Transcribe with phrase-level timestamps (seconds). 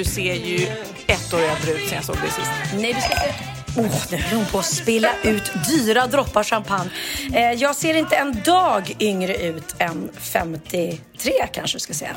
[0.00, 0.66] du ser ju
[1.06, 2.50] ett år äldre ut sen jag såg dig sist.
[2.74, 3.32] Nej, du ska se.
[3.76, 6.90] Åh, nu höll hon på att spilla ut dyra droppar champagne.
[7.34, 12.10] Eh, jag ser inte en dag yngre ut än 53 kanske vi ska säga.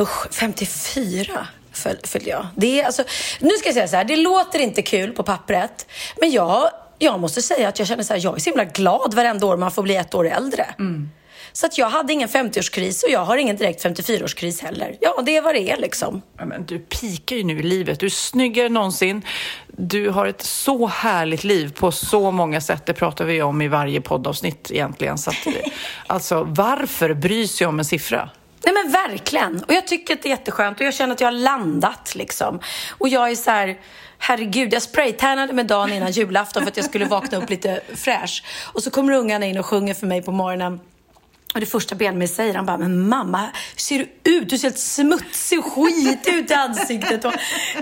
[0.00, 2.46] Usch, 54 föl- fyllde jag.
[2.56, 3.04] Det är alltså,
[3.40, 5.86] nu ska jag säga så här, det låter inte kul på pappret,
[6.20, 9.14] men jag, jag måste säga att jag känner så här, jag är så himla glad
[9.14, 10.66] varenda år man får bli ett år äldre.
[11.56, 14.96] Så att jag hade ingen 50-årskris och jag har ingen direkt 54-årskris heller.
[15.00, 16.22] Ja, det är vad det är liksom.
[16.46, 18.00] Men du pikar ju nu i livet.
[18.00, 19.22] Du är snyggare än någonsin.
[19.66, 22.86] Du har ett så härligt liv på så många sätt.
[22.86, 25.18] Det pratar vi om i varje poddavsnitt egentligen.
[25.18, 25.46] Så att,
[26.06, 28.30] alltså, varför bry sig om en siffra?
[28.64, 29.64] Nej men verkligen.
[29.64, 32.60] Och jag tycker att det är jätteskönt och jag känner att jag har landat liksom.
[32.90, 33.78] Och jag är så här,
[34.18, 38.44] herregud, jag spraytannade med dagen innan julafton för att jag skulle vakna upp lite fräsch.
[38.72, 40.80] Och så kommer ungarna in och sjunger för mig på morgonen.
[41.54, 44.48] Och det första Benjamin säger, han bara, men mamma, hur ser du ut?
[44.48, 47.24] Du ser helt smutsig och skitig ut i ansiktet.
[47.24, 47.32] Och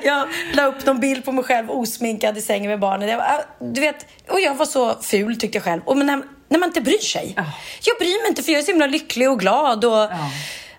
[0.03, 3.09] jag la upp någon bild på mig själv osminkad i sängen med barnen.
[3.09, 5.83] Jag, bara, du vet, och jag var så ful tyckte jag själv.
[5.85, 7.35] Och men när, när man inte bryr sig.
[7.83, 9.85] Jag bryr mig inte för jag är så himla lycklig och glad.
[9.85, 10.09] Och,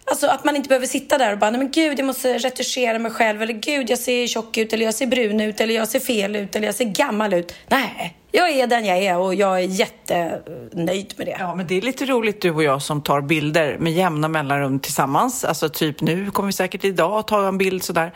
[0.06, 3.00] Alltså att man inte behöver sitta där och bara, nej men gud jag måste retuschera
[3.00, 3.41] mig själv.
[3.41, 6.36] Eller gud jag ser tjock ut, eller jag ser brun ut, eller jag ser fel
[6.36, 7.56] ut, eller jag ser gammal ut.
[7.68, 11.36] Nej, jag är den jag är och jag är jättenöjd med det.
[11.40, 14.80] Ja, men det är lite roligt du och jag som tar bilder med jämna mellanrum
[14.80, 15.46] tillsammans.
[15.46, 18.13] Alltså typ nu kommer vi säkert idag att ta en bild sådär.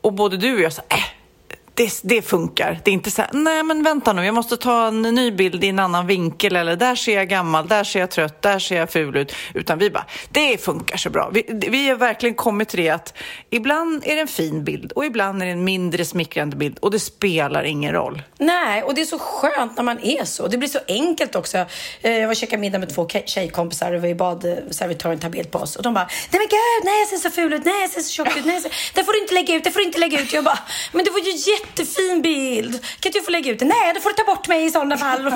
[0.00, 0.98] Och både du och jag säger, äh,
[1.74, 2.80] det, det funkar.
[2.84, 5.64] Det är inte så här, nej men vänta nu, jag måste ta en ny bild
[5.64, 8.76] i en annan vinkel eller där ser jag gammal, där ser jag trött, där ser
[8.76, 9.34] jag ful ut.
[9.54, 11.30] Utan vi bara, det funkar så bra.
[11.32, 13.14] Vi, vi har verkligen kommit till det att
[13.50, 16.90] ibland är det en fin bild och ibland är det en mindre smickrande bild och
[16.90, 18.22] det spelar ingen roll.
[18.38, 20.48] Nej, och det är så skönt när man är så.
[20.48, 21.58] Det blir så enkelt också.
[22.02, 25.28] Eh, jag var och käkade middag med två tjejkompisar och vi bad eh, servitören ta
[25.28, 25.76] bild på oss.
[25.76, 28.00] Och de bara, nej men gud, nej jag ser så ful ut, nej jag ser
[28.00, 28.72] så tjock ut, nej jag ser...
[28.94, 30.32] det får du inte lägga ut, det får du inte lägga ut.
[30.32, 30.58] Jag bara,
[30.92, 31.32] men det var ju
[31.64, 32.72] jättefin bild.
[32.72, 33.68] Kan inte jag få lägga ut den?
[33.68, 35.32] Nej, då får du ta bort mig i sådana fall.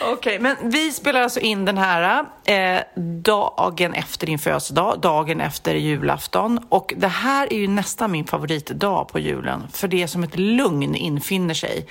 [0.12, 2.80] Okej, men vi spelar alltså in den här eh,
[3.22, 6.60] dagen efter din födelsedag, dagen efter julafton.
[6.68, 10.38] Och det här är ju nästan min favoritdag på julen, för det är som ett
[10.38, 11.86] lugn infinner sig.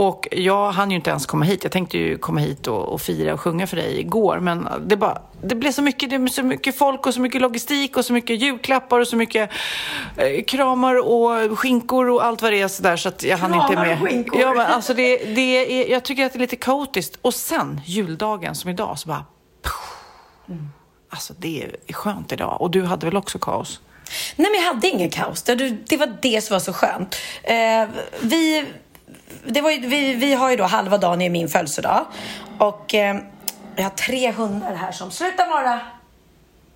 [0.00, 1.62] Och jag hann ju inte ens komma hit.
[1.62, 4.96] Jag tänkte ju komma hit och, och fira och sjunga för dig igår, men det,
[4.96, 8.12] bara, det blev så mycket, det så mycket folk och så mycket logistik och så
[8.12, 9.50] mycket julklappar och så mycket
[10.16, 13.74] eh, kramar och skinkor och allt vad det är sådär så att jag hann inte
[13.74, 13.92] med.
[13.92, 14.40] och skinkor.
[14.40, 17.18] Ja, men alltså det, det är, jag tycker att det är lite kaotiskt.
[17.22, 19.24] Och sen juldagen som idag så bara...
[21.10, 22.60] Alltså det är skönt idag.
[22.60, 23.80] Och du hade väl också kaos?
[24.36, 25.42] Nej, men jag hade ingen kaos.
[25.42, 27.16] Det, det var det som var så skönt.
[27.42, 27.88] Eh,
[28.20, 28.66] vi,
[29.44, 32.06] det var ju, vi, vi har ju då halva dagen i min födelsedag.
[32.58, 33.16] Och eh,
[33.76, 35.80] jag har tre hundar här som slutar vara...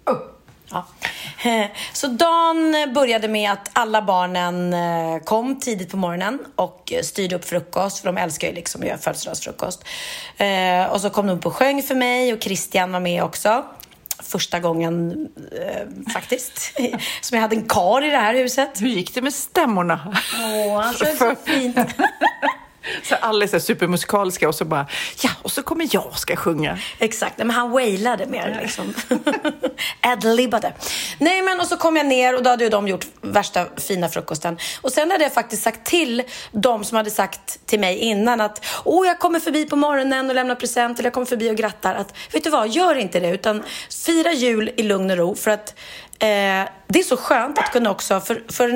[0.07, 0.35] Oh.
[0.71, 0.87] Ja.
[1.93, 7.37] Så dagen började med att alla barnen eh, kom tidigt på morgonen och eh, styrde
[7.37, 9.85] upp frukost, för de älskar ju liksom att göra födelsedagsfrukost.
[10.37, 13.65] Eh, och så kom de upp och sjöng för mig och Christian var med också.
[14.29, 16.73] Första gången eh, faktiskt
[17.21, 18.83] som jag hade en kar i det här huset.
[18.83, 20.15] Hur gick det med stämmorna?
[20.43, 21.77] Åh, han sjöng så fint.
[23.03, 24.87] Så alla är så supermusikaliska och så bara,
[25.23, 26.79] ja, och så kommer jag och ska sjunga.
[26.99, 28.95] Exakt, men han wailade mer liksom.
[30.01, 30.73] Adlibbade.
[31.19, 34.09] Nej men och så kom jag ner och då hade ju de gjort värsta fina
[34.09, 34.59] frukosten.
[34.81, 36.23] Och sen hade jag faktiskt sagt till
[36.53, 40.35] de som hade sagt till mig innan att åh jag kommer förbi på morgonen och
[40.35, 41.95] lämnar present eller jag kommer förbi och grattar.
[41.95, 43.63] Att vet du vad, gör inte det utan
[44.07, 45.75] fira jul i lugn och ro för att
[46.19, 48.69] Eh, det är så skönt att kunna också, för, för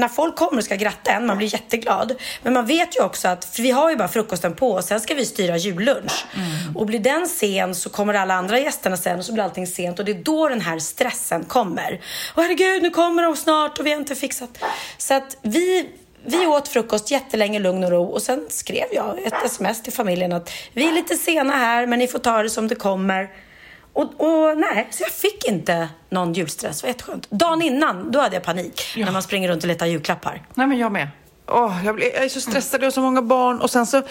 [0.00, 2.14] när folk kommer och ska gratta en, man blir jätteglad.
[2.42, 5.14] Men man vet ju också att, vi har ju bara frukosten på och sen ska
[5.14, 6.24] vi styra jullunch.
[6.74, 9.98] Och blir den sen så kommer alla andra gästerna sen och så blir allting sent
[9.98, 12.00] och det är då den här stressen kommer.
[12.36, 14.58] Åh herregud, nu kommer de snart och vi har inte fixat.
[14.98, 15.88] Så att vi
[16.24, 20.32] vi åt frukost jättelänge lugn och ro och sen skrev jag ett sms till familjen
[20.32, 23.28] att vi är lite sena här men ni får ta det som det kommer.
[23.92, 26.80] Och, och nej, så jag fick inte någon julstress.
[26.80, 27.30] Det var jätteskönt.
[27.30, 28.82] Dagen innan, då hade jag panik.
[28.96, 30.42] När man springer runt och letar julklappar.
[30.54, 31.08] Nej, men jag med.
[31.46, 34.02] Åh, jag, blir, jag är så stressad, jag har så många barn och sen så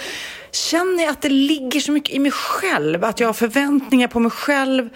[0.52, 4.20] känner jag att det ligger så mycket i mig själv, att jag har förväntningar på
[4.20, 4.90] mig själv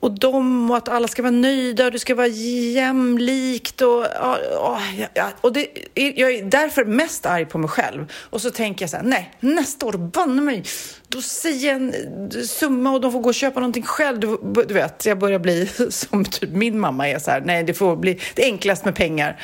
[0.00, 4.78] och dem och att alla ska vara nöjda och det ska vara jämlikt och, och,
[5.14, 8.12] ja, och det, jag är därför mest arg på mig själv.
[8.12, 10.64] Och så tänker jag så här, nej, nästa år, banne mig,
[11.08, 14.20] då säger jag en summa och de får gå och köpa någonting själv.
[14.20, 17.74] Du, du vet, jag börjar bli som typ min mamma är så här, nej, det
[17.74, 19.40] får bli det enklast med pengar.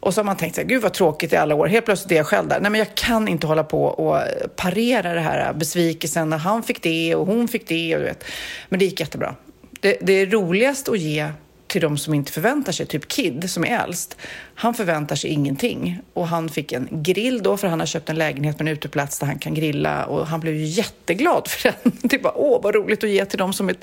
[0.00, 1.66] Och så har man tänkt så här, gud vad tråkigt i alla år.
[1.66, 2.60] Helt plötsligt är jag själv där.
[2.60, 4.20] Nej, men jag kan inte hålla på och
[4.56, 7.94] parera det här besvikelsen när han fick det och hon fick det.
[7.94, 8.24] Och du vet.
[8.68, 9.34] Men det gick jättebra.
[9.80, 11.30] Det, det är roligast att ge
[11.76, 14.16] till de som inte förväntar sig, typ Kid som är äldst.
[14.54, 18.16] Han förväntar sig ingenting och han fick en grill då för han har köpt en
[18.16, 21.92] lägenhet med en uteplats där han kan grilla och han blev ju jätteglad för den.
[22.02, 23.76] Det var åh vad roligt att ge till de som, är,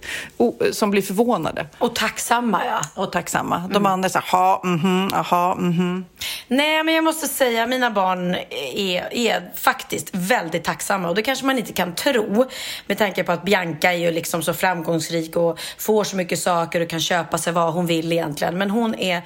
[0.71, 1.67] som blir förvånade.
[1.77, 3.03] Och tacksamma, ja.
[3.03, 3.69] Och tacksamma.
[3.73, 6.05] De andra säger ha, mhm, aha, mhm.
[6.47, 8.35] Nej, men jag måste säga mina barn
[8.75, 12.45] är, är faktiskt väldigt tacksamma och det kanske man inte kan tro
[12.87, 16.81] med tanke på att Bianca är ju liksom så framgångsrik och får så mycket saker
[16.81, 18.57] och kan köpa sig vad hon vill egentligen.
[18.57, 19.21] Men hon är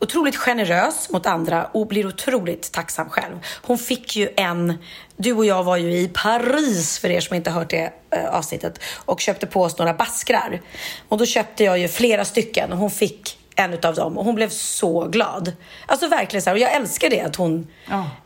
[0.00, 3.38] otroligt generös mot andra och blir otroligt tacksam själv.
[3.62, 4.78] Hon fick ju en...
[5.16, 8.80] Du och jag var ju i Paris, för er som inte hört det eh, avsnittet,
[9.04, 10.60] och köpte på oss några baskrar.
[11.08, 14.34] Och då köpte jag ju flera stycken och hon fick en utav dem och hon
[14.34, 15.52] blev så glad.
[15.86, 17.66] Alltså verkligen så här, och jag älskar det att hon...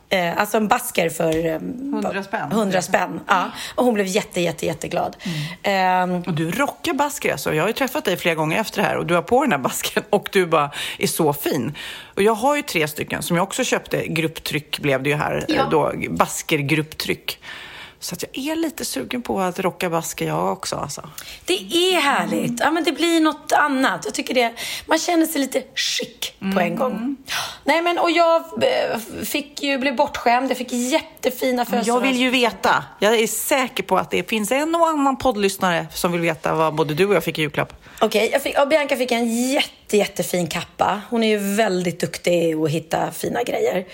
[0.08, 1.46] Eh, alltså en basker för...
[1.46, 2.52] Eh, 100 spänn.
[2.52, 3.50] 100 spänn, ja.
[3.74, 5.16] Och hon blev jätte, jätte, jätteglad.
[5.62, 7.54] Eh, Och du rockar basker alltså.
[7.54, 9.52] Jag har ju träffat dig flera gånger efter det här och du har på den
[9.52, 11.74] här basken och du bara är så fin.
[12.14, 15.44] Och jag har ju tre stycken som jag också köpte, grupptryck blev det ju här
[15.48, 15.54] Ja.
[15.54, 17.38] eh, då, basker grupptryck.
[18.02, 21.10] Så att jag är lite sugen på att rocka basker jag också alltså.
[21.44, 22.60] Det är härligt.
[22.60, 24.04] Ja, men det blir något annat.
[24.04, 24.52] Jag tycker det,
[24.86, 27.16] man känner sig lite chic på en gång.
[27.64, 30.50] Nej, men och jag eh, fick ju, blev bortskämd.
[30.50, 32.84] Jag fick jättefina Men jag vill ju veta.
[32.98, 36.74] Jag är säker på att det finns en och annan poddlyssnare som vill veta vad
[36.74, 37.72] både du och jag fick i julklapp.
[38.00, 41.00] Okej, och Bianca fick en jätte, jättefin kappa.
[41.10, 43.86] Hon är ju väldigt duktig att hitta fina grejer.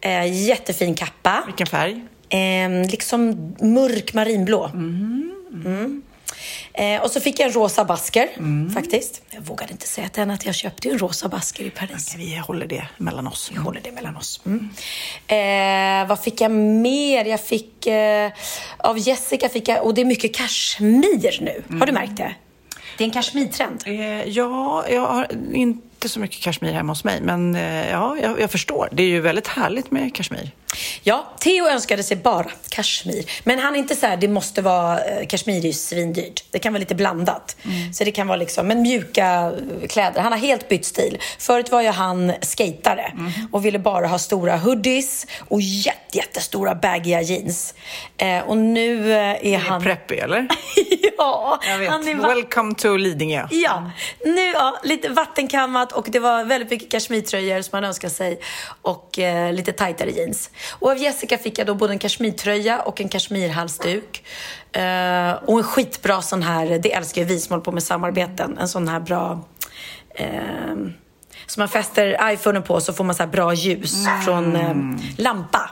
[0.00, 1.42] Eh, jättefin kappa.
[1.46, 2.06] Vilken färg?
[2.32, 4.70] Eh, liksom mörk marinblå.
[4.74, 6.02] Mm.
[6.74, 8.28] Eh, och så fick jag en rosa basker,
[8.74, 9.22] faktiskt.
[9.30, 12.14] Jag vågade inte säga till henne att jag köpte en rosa basker i Paris.
[12.18, 13.50] Vi håller det mellan oss.
[13.52, 14.40] Vi håller det mellan oss.
[14.46, 14.68] Mm.
[15.26, 17.24] Eh, vad fick jag mer?
[17.24, 17.86] Jag fick...
[17.86, 18.32] Eh,
[18.76, 19.84] av Jessica fick jag...
[19.84, 21.78] Och det är mycket kashmir nu.
[21.78, 22.34] Har du märkt det?
[22.98, 23.82] Det är en kashmirtrend.
[23.86, 28.40] Eh, ja, jag har inte så mycket kashmir hemma hos mig, men eh, ja, jag,
[28.40, 28.88] jag förstår.
[28.92, 30.50] Det är ju väldigt härligt med kashmir.
[31.02, 33.24] Ja, Theo önskade sig bara kashmir.
[33.44, 36.44] Men han är inte så här, det måste vara, eh, kashmir är ju svindyrt.
[36.50, 37.56] Det kan vara lite blandat.
[37.94, 39.52] Så det kan vara liksom, men mjuka
[39.82, 40.20] eh, kläder.
[40.20, 41.18] Han har helt bytt stil.
[41.38, 43.12] Förut var ju han skatare
[43.52, 47.74] och ville bara ha stora hoodies och jätte, jättestora baggiga jeans.
[48.16, 49.82] Eh, och nu eh, är Är han...
[49.82, 50.48] preppy, eller?
[51.18, 51.88] ja, Jag vet.
[51.90, 53.46] han är va- Welcome to Lidingö.
[53.50, 53.90] Ja,
[54.24, 58.40] nu ja, lite vattenkammat och det var väldigt mycket kashmirtröjor som man önskar sig
[58.82, 60.50] och eh, lite tajtare jeans.
[60.70, 64.24] Och av Jessica fick jag då både en kashmirtröja och en kashmirhalsduk.
[64.72, 68.58] Eh, och en skitbra sån här, det älskar ju vi som håller på med samarbeten,
[68.58, 69.44] en sån här bra
[70.14, 70.76] eh,
[71.46, 74.74] som man fäster iPhonen på så får man så här bra ljus från eh,
[75.16, 75.70] lampa.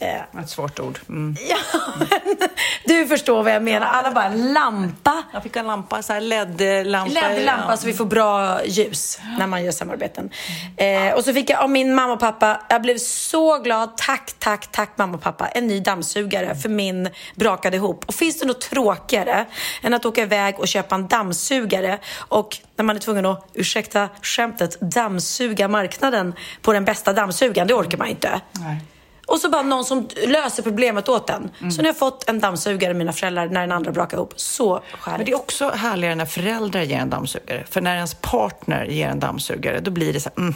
[0.00, 0.98] Eh, Ett svårt ord.
[1.08, 1.36] Mm.
[1.48, 1.56] ja,
[1.98, 2.36] men
[2.84, 3.86] du förstår vad jag menar.
[3.86, 5.22] Alla bara lampa.
[5.32, 7.20] Jag fick en lampa, så här LED-lampa.
[7.20, 10.30] LED-lampa så vi får bra ljus när man gör samarbeten.
[10.76, 13.96] Eh, och så fick jag av min mamma och pappa, jag blev så glad.
[13.96, 15.46] Tack, tack, tack mamma och pappa.
[15.48, 18.04] En ny dammsugare för min brakade ihop.
[18.06, 19.46] Och finns det något tråkigare
[19.82, 24.08] än att åka iväg och köpa en dammsugare och när man är tvungen att, ursäkta
[24.22, 27.68] skämtet, dammsuga marknaden på den bästa dammsugaren.
[27.68, 28.40] Det orkar man inte.
[28.52, 28.80] Nej.
[29.26, 31.50] Och så bara någon som löser problemet åt en.
[31.58, 34.32] Så nu har jag fått en dammsugare mina föräldrar när den andra brakade ihop.
[34.36, 35.26] Så Men skäligt.
[35.26, 37.64] det är också härligare när föräldrar ger en dammsugare.
[37.70, 40.54] För när ens partner ger en dammsugare, då blir det så här, mm,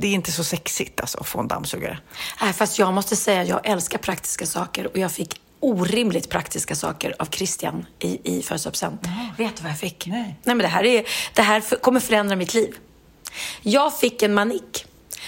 [0.00, 1.98] det är inte så sexigt alltså, att få en dammsugare.
[2.42, 7.14] Nej, fast jag måste säga jag älskar praktiska saker och jag fick orimligt praktiska saker
[7.18, 9.00] av Christian i, i födelsedagspresent.
[9.38, 10.06] Vet du vad jag fick?
[10.06, 10.20] Nej.
[10.42, 12.74] Nej men det här, är, det här kommer förändra mitt liv.
[13.62, 14.86] Jag fick en manik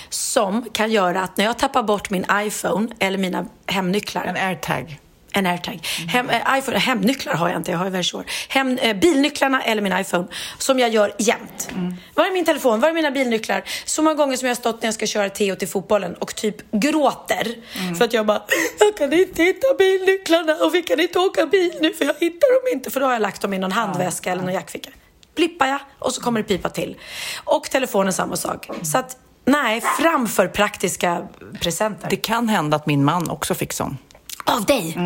[0.08, 4.98] som kan göra att när jag tappar bort min iPhone eller mina hemnycklar En airtag.
[5.32, 5.80] En airtag.
[6.08, 8.24] Hem, eh, iPhone, hemnycklar har jag inte, jag har ju Versor.
[8.48, 10.26] Hem, eh, bilnycklarna eller min iPhone,
[10.58, 11.68] som jag gör jämt.
[12.14, 12.80] Var är min telefon?
[12.80, 13.62] Var är mina bilnycklar?
[13.84, 16.34] Så många gånger som jag har stått när jag ska köra Theo till fotbollen och
[16.34, 17.54] typ gråter.
[17.98, 18.42] För att jag bara,
[18.78, 22.54] jag kan inte hitta bilnycklarna och vi kan inte åka bil nu för jag hittar
[22.54, 22.90] dem inte.
[22.90, 24.90] För då har jag lagt dem i någon handväska eller någon jackficka.
[25.34, 26.96] Blippar jag och så kommer det pipa till.
[27.44, 28.68] Och telefonen samma sak.
[28.82, 31.28] Så att, nej, framför praktiska
[31.60, 32.06] presenter.
[32.10, 33.98] Det kan hända att min man också fick sån.
[34.44, 34.98] Av dig?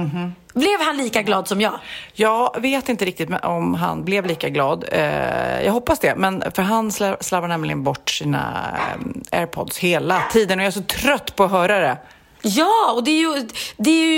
[0.54, 1.78] Blev han lika glad som jag?
[2.12, 4.84] Jag vet inte riktigt om han blev lika glad.
[4.92, 6.14] Eh, jag hoppas det.
[6.16, 8.64] Men för han sla- slarvar nämligen bort sina
[9.32, 11.98] eh, airpods hela tiden och jag är så trött på att höra det.
[12.42, 14.14] Ja, och det är ju, det är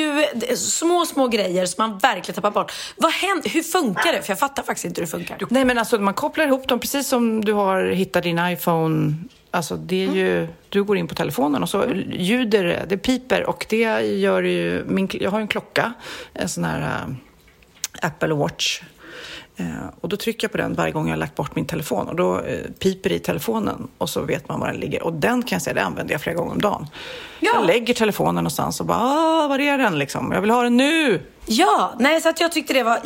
[0.51, 2.73] ju små, små grejer som man verkligen tappar bort.
[2.97, 3.51] Vad händer?
[3.51, 4.23] Hur funkar det?
[4.23, 5.39] För jag fattar faktiskt inte hur det funkar.
[5.51, 9.15] Nej men alltså man kopplar ihop dem precis som du har hittat din iPhone.
[9.57, 13.47] Alltså det är ju, du går in på telefonen och så ljuder det, det piper
[13.47, 15.93] och det gör ju, min, jag har en klocka,
[16.33, 18.83] en sån här äh, Apple Watch.
[19.57, 19.67] Eh,
[20.01, 22.17] och då trycker jag på den varje gång jag har lagt bort min telefon och
[22.17, 25.03] då eh, piper det i telefonen och så vet man var den ligger.
[25.03, 26.87] Och den kan jag säga, det använder jag flera gånger om dagen.
[27.41, 27.51] Ja.
[27.55, 30.33] Jag lägger telefonen någonstans och bara, ah, var är den liksom?
[30.33, 31.21] Jag vill ha den nu!
[31.47, 33.01] Ja, nej, så att jag tyckte det var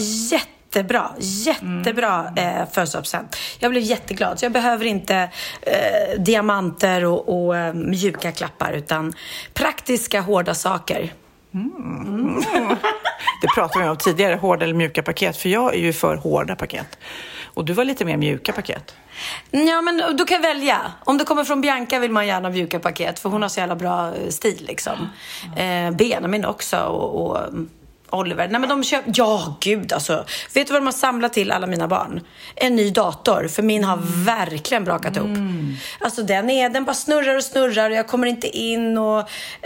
[0.71, 1.11] jättebra.
[1.19, 3.37] Jättebra eh, födelsedagspresent.
[3.59, 4.39] Jag blev jätteglad.
[4.39, 5.31] Så jag behöver inte
[5.63, 9.13] eh, diamanter och, och eh, mjuka klappar utan
[9.55, 11.13] praktiska, hårda saker.
[13.43, 15.37] Det pratade vi om tidigare, hårda eller mjuka paket.
[15.37, 16.99] För jag är ju för hårda paket.
[17.55, 18.95] Och du var lite mer mjuka paket.
[19.51, 20.79] Ja, men då kan välja.
[21.05, 23.77] Om det kommer från Bianca vill man gärna mjuka paket för hon har så jävla
[23.77, 25.09] bra eh, stil liksom.
[25.57, 27.69] Eh, Benjamin också och, och mm,
[28.13, 28.49] Oliver.
[28.49, 30.25] Nej men de köper, ja gud alltså.
[30.55, 32.21] Vet du vad de har samlat till alla mina barn?
[32.55, 35.39] En ny dator, för min har verkligen brakat ihop.
[36.01, 39.19] Alltså den är, den bara snurrar och snurrar och jag kommer inte in och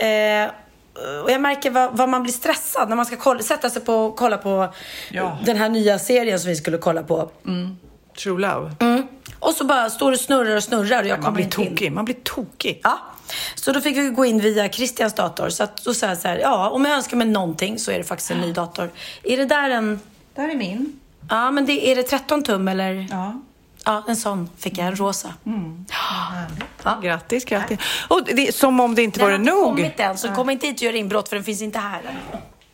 [0.03, 0.51] eh,
[1.25, 3.95] och jag märker vad, vad man blir stressad när man ska kolla, sätta sig på
[3.95, 4.73] och kolla på
[5.11, 5.39] Ja.
[5.45, 7.31] den här nya serien som vi skulle kolla på.
[8.23, 8.73] True love.
[8.81, 9.07] Mm.
[9.39, 11.69] Och så bara står det snurrar och snurrar och jag Man kommer blir inte in.
[11.69, 11.93] tokig.
[11.93, 12.81] Man blir tokig.
[12.83, 12.99] Ja.
[13.55, 15.49] Så då fick vi gå in via Christians dator.
[15.49, 17.99] Så att då sa jag så här, ja, om jag önskar mig någonting så är
[17.99, 18.91] det faktiskt en ny dator.
[19.23, 20.01] Är det där en...
[20.35, 21.01] Där är min.
[21.31, 23.07] Ja, men det, är det 13 tum eller?
[23.11, 23.41] Ja.
[23.85, 25.35] Ja, en sån fick jag, en rosa.
[26.85, 27.01] Ja.
[27.03, 27.79] Grattis, grattis.
[28.09, 29.65] Och det som om det inte Den vore har inte nog.
[29.65, 32.01] kommit än, så kom inte hit och gör inbrott för den finns inte här.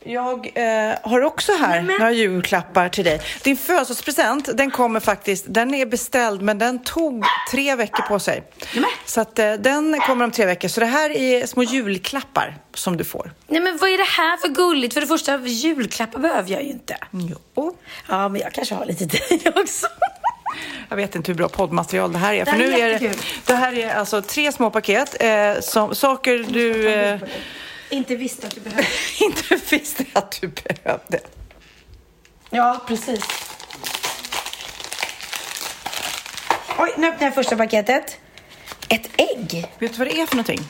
[0.04, 3.20] Jag eh, har också här men- några julklappar till dig.
[3.42, 8.42] Din födelsedagspresent, den kommer faktiskt, den är beställd men den tog tre veckor på sig.
[8.74, 8.90] Nämen.
[9.06, 10.68] Så att eh, den kommer om tre veckor.
[10.68, 13.32] Så det här är små julklappar som du får.
[13.46, 14.94] Nej, men vad är det här för gulligt?
[14.94, 16.96] För det första, julklappar behöver jag ju inte.
[17.56, 17.76] Jo.
[18.08, 19.86] Ja, men jag kanske har lite dig också.
[20.88, 22.38] Jag vet inte hur bra poddmaterial det här är.
[22.44, 23.16] Det För här är nu är det, jättekul.
[23.46, 25.16] det här är alltså tre små paket.
[25.20, 26.88] Eh, som, saker du
[27.90, 28.86] inte visste att du behövde.
[29.20, 31.20] inte visste att du behövde.
[32.50, 33.24] Ja, precis.
[36.78, 38.18] Oj, nu öppnar jag första paketet.
[38.88, 39.66] Ett ägg?
[39.78, 40.60] Vet du vad det är för någonting?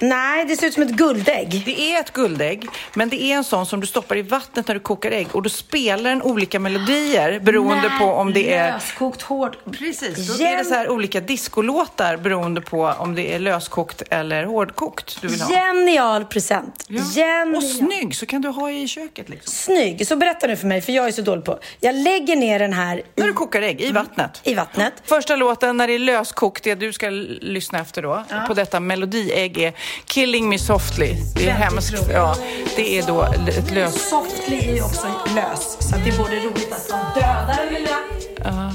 [0.00, 1.62] Nej, det ser ut som ett guldägg.
[1.64, 4.74] Det är ett guldägg, men det är en sån som du stoppar i vattnet när
[4.74, 8.72] du kokar ägg och då spelar den olika melodier beroende på om det är...
[8.72, 9.56] Löskokt hård.
[9.78, 14.44] Precis, då är det så här olika discolåtar beroende på om det är löskokt eller
[14.44, 15.50] hårdkokt du vill ha.
[15.50, 16.84] Genial present.
[16.88, 17.02] Ja.
[17.14, 17.56] Genial.
[17.56, 19.52] Och snygg, så kan du ha i köket liksom.
[19.52, 20.06] Snygg.
[20.06, 21.58] Så berätta nu för mig, för jag är så dålig på.
[21.80, 24.40] Jag lägger ner den här När i, du kokar ägg i vattnet.
[24.44, 24.92] i vattnet.
[25.04, 29.58] Första låten när det är löskokt, det du ska lyssna efter då, på detta melodiägg
[29.58, 29.72] är
[30.04, 31.16] Killing Me Softly.
[31.34, 31.94] Det är hemskt.
[32.12, 32.36] Ja,
[32.76, 34.08] det är då ett lös...
[34.08, 37.98] Softly är ju också lös, så det är både roligt att man dödar den lilla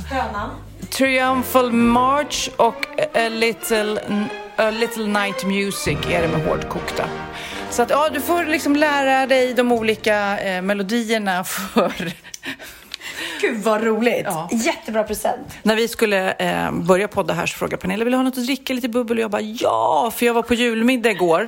[0.10, 0.50] hönan.
[0.90, 4.02] Triumphal March och a little,
[4.56, 7.06] a little Night Music är det med hårdkokta.
[7.70, 12.14] Så att ja, du får liksom lära dig de olika eh, melodierna för...
[13.42, 14.22] Gud vad roligt.
[14.26, 14.50] Ja.
[14.52, 15.48] Jättebra present.
[15.64, 18.46] När vi skulle eh, börja podda här så frågade Pernilla, vill du ha något att
[18.46, 19.18] dricka, lite bubbel?
[19.18, 21.48] Och jag bara ja, för jag var på julmiddag igår.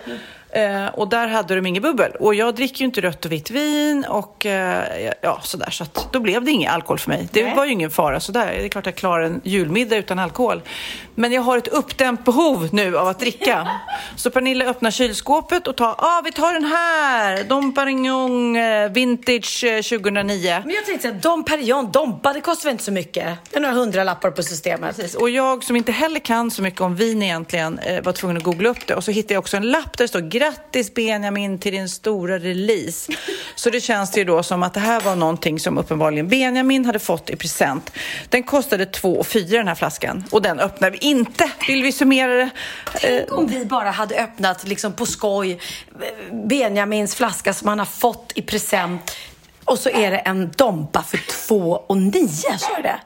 [0.56, 2.12] Eh, och där hade de inget bubbel.
[2.20, 5.70] Och jag dricker ju inte rött och vitt vin och eh, ja, sådär.
[5.70, 7.28] Så att då blev det ingen alkohol för mig.
[7.32, 7.56] Det Nej.
[7.56, 8.56] var ju ingen fara sådär.
[8.58, 10.62] Det är klart jag klarar en julmiddag utan alkohol.
[11.16, 13.68] Men jag har ett uppdämt behov nu av att dricka.
[14.16, 17.44] Så Pernilla öppnar kylskåpet och tar, ah, vi tar den här.
[17.44, 20.62] Dom Perignon eh, Vintage eh, 2009.
[20.66, 23.38] Men jag tänkte att Dom Perignon, Dompa, det kostar väl inte så mycket?
[23.50, 24.96] Det är några hundralappar på systemet.
[24.96, 25.16] Precis.
[25.16, 28.44] Och jag som inte heller kan så mycket om vin egentligen eh, var tvungen att
[28.44, 28.96] googla upp det.
[28.96, 32.40] Och så hittade jag också en lapp där det står grattis Benjamin till din stora
[32.40, 33.12] release.
[33.56, 36.86] Så det känns det ju då som att det här var någonting som uppenbarligen Benjamin
[36.86, 37.92] hade fått i present.
[38.30, 41.52] Den kostade 2 4 den här flaskan och den öppnar vi inte.
[41.68, 42.50] Vill vi summera det?
[43.02, 45.60] Tänk om vi bara hade öppnat liksom på skoj
[46.32, 49.16] Benjamins flaska som han har fått i present
[49.66, 53.00] och så är det en Dompa för 2 och 9, så är det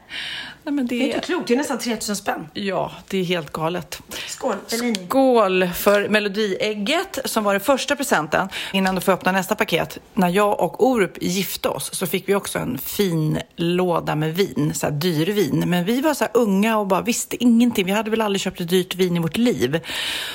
[0.70, 2.48] nej, men Det är det, inte klokt, det är nästan 3000 spänn.
[2.54, 4.02] ja, det är helt galet.
[4.28, 5.08] Skål, Bellini.
[5.08, 8.50] Skål för Melodiägget som var den första presenten.
[8.74, 9.98] Innan du får öppna nästa paket.
[10.14, 14.74] När jag och Orup gifte oss så fick vi också en fin låda med vin,
[14.76, 15.64] så här dyrvin.
[15.68, 17.86] Men vi var så unga och bara visste ingenting.
[17.86, 19.80] Vi hade väl aldrig köpt ett dyrt vin i vårt liv.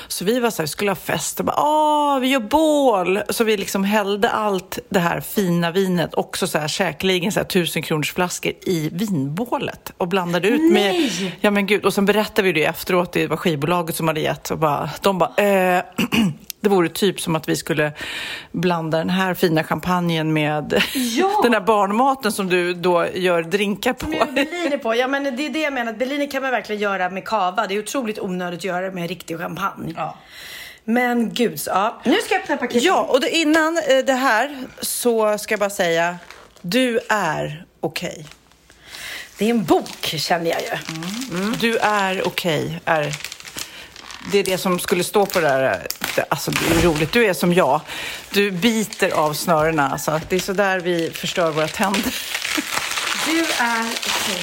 [0.08, 3.20] Så vi var så här, vi skulle ha fest och bara, åh, vi gör bål.
[3.30, 7.46] Så vi liksom hällde allt det här fina vinet, också så här säkerligen så här
[7.46, 11.36] tusen kronors flaskor i vinbålet och blandade ut med, Nej!
[11.40, 14.50] ja men gud, och sen berättade vi det efteråt, det var skivbolaget som hade gett
[14.50, 15.82] och bara, de bara, eh,
[16.60, 17.92] det vore typ som att vi skulle
[18.52, 21.40] blanda den här fina champagnen med Ja!
[21.42, 24.06] den här barnmaten som du då gör drinkar på.
[24.32, 24.94] Bellini på.
[24.94, 25.92] Ja, men det är det jag menar.
[25.92, 27.66] Bellini kan man verkligen göra med kava.
[27.66, 29.94] Det är otroligt onödigt att göra det med riktig champagne.
[29.96, 30.16] Ja.
[30.84, 32.00] Men gud, ja.
[32.04, 32.82] Nu ska jag öppna paketet.
[32.82, 36.16] Ja, och då, innan eh, det här så ska jag bara säga,
[36.62, 38.26] du är okej.
[39.38, 40.68] Det är en bok, känner jag ju.
[41.60, 42.80] Du är okej.
[42.84, 43.14] är
[44.32, 45.86] det är det som skulle stå på det där.
[46.28, 47.12] Alltså, det är roligt.
[47.12, 47.80] Du är som jag.
[48.30, 49.88] Du biter av snörena.
[49.88, 50.20] Alltså.
[50.28, 52.14] Det är så där vi förstör våra tänder.
[53.26, 54.42] Du är okej.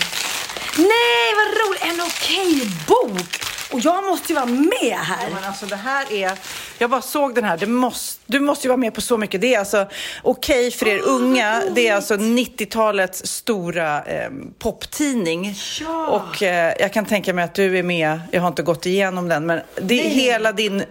[0.77, 1.83] Nej, vad roligt!
[1.83, 3.50] En okej bok!
[3.71, 5.29] Och jag måste ju vara med här.
[5.33, 6.31] Men alltså, det här är...
[6.77, 7.57] Jag bara såg den här.
[7.57, 9.41] Det måste, du måste ju vara med på så mycket.
[9.41, 9.87] Det är alltså
[10.21, 11.63] okej för er unga.
[11.75, 15.55] Det är alltså 90-talets stora eh, poptidning.
[15.81, 16.07] Ja.
[16.07, 18.19] Och eh, jag kan tänka mig att du är med.
[18.31, 20.83] Jag har inte gått igenom den, men det är hela din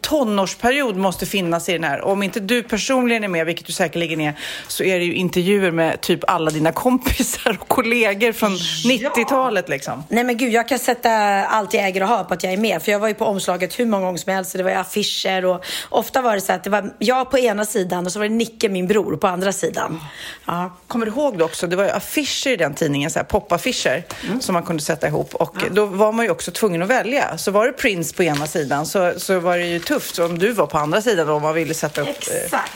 [0.00, 2.00] tonårsperiod måste finnas i den här.
[2.00, 4.34] Och om inte du personligen är med, vilket du säkerligen är,
[4.68, 10.04] så är det ju intervjuer med typ alla dina kompisar och kollegor från 90-talet liksom.
[10.08, 11.10] Nej men gud, jag kan sätta
[11.46, 12.82] allt jag äger och har på att jag är med.
[12.82, 14.52] För jag var ju på omslaget hur många gånger som helst.
[14.56, 18.06] Det var affischer och ofta var det så att det var jag på ena sidan
[18.06, 20.00] och så var det Nicke, min bror, på andra sidan.
[20.46, 20.76] Ja.
[20.86, 21.66] Kommer du ihåg det också?
[21.66, 24.40] Det var ju affischer i den tidningen, så här popaffischer Mm.
[24.40, 25.34] som man kunde sätta ihop.
[25.34, 27.38] Och då var man ju också tvungen att välja.
[27.38, 30.52] Så var det Prince på ena sidan så, så var det ju tufft om du
[30.52, 32.08] var på andra sidan om man ville sätta upp...
[32.08, 32.72] eh, Exakt.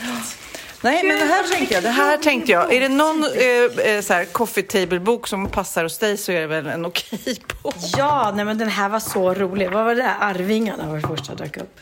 [0.81, 1.83] Nej, men det här tänkte jag.
[1.83, 2.73] Det här tänkte jag.
[2.73, 6.41] Är det någon eh, eh, så här coffee table-bok som passar hos dig så är
[6.41, 7.19] det väl en okej
[7.63, 7.75] bok.
[7.97, 9.71] Ja, nej men den här var så rolig.
[9.71, 10.15] Vad var det där?
[10.19, 11.79] Arvingarna var det första dök upp.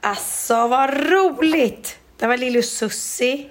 [0.00, 1.96] Alltså, vad roligt!
[2.18, 3.48] Det var Lille Sussi.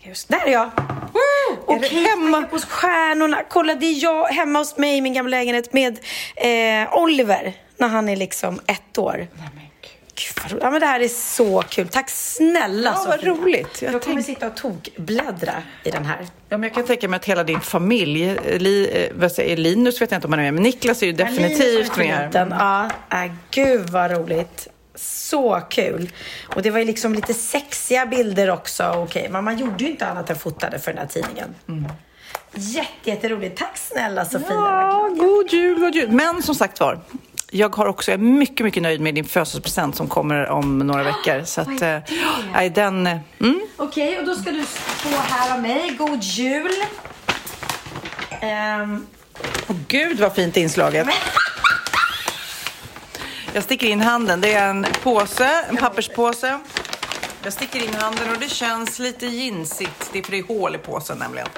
[0.00, 0.70] Just där är jag.
[1.76, 2.44] Okej, hemma?
[2.50, 3.42] hos stjärnorna.
[3.48, 5.98] Kolla, det är jag hemma hos mig i min gamla lägenhet med
[6.36, 9.26] eh, Oliver när han är liksom ett år.
[10.14, 10.62] Gud, vad.
[10.62, 11.88] Ja, men det här är så kul.
[11.88, 13.30] Tack snälla Ja, vad Sofia.
[13.34, 13.82] roligt.
[13.82, 15.52] Jag Jag, kommer tänk- sitta och tokbläddra
[15.84, 16.18] i den här.
[16.48, 19.56] Ja, men jag kan tänka mig att hela din familj, eh, Li, eh, vad säger,
[19.56, 22.30] Linus vet jag inte om han är med, men Niklas är ju definitivt med.
[22.32, 22.90] Den, ja,
[23.24, 24.68] äh, gud vad roligt.
[25.00, 26.12] Så kul.
[26.54, 28.84] Och det var ju liksom lite sexiga bilder också.
[28.96, 31.54] Okej, men man gjorde ju inte annat än fotade för den här tidningen.
[32.54, 33.58] Jätte, jätteroligt.
[33.58, 34.48] Tack snälla Sofia.
[34.50, 36.10] Ja, god jul, god jul.
[36.10, 37.00] Men som sagt var,
[37.50, 41.02] jag har också, jag är mycket, mycket nöjd med din födelsedagspresent som kommer om några
[41.02, 41.44] veckor.
[41.44, 41.98] Så att, eh,
[42.52, 43.60] nej, den, eh, mm.
[43.76, 45.90] Okej, och då ska du få här av mig.
[45.98, 46.72] God jul.
[48.40, 49.06] Ehm,
[49.68, 51.06] Åh, gud vad fint inslaget.
[53.52, 54.40] Jag sticker in handen.
[54.40, 56.58] Det är en påse, en papperspåse.
[57.42, 60.10] Jag sticker in handen och det känns lite jeansigt.
[60.12, 61.48] Det är för det är hål i påsen nämligen.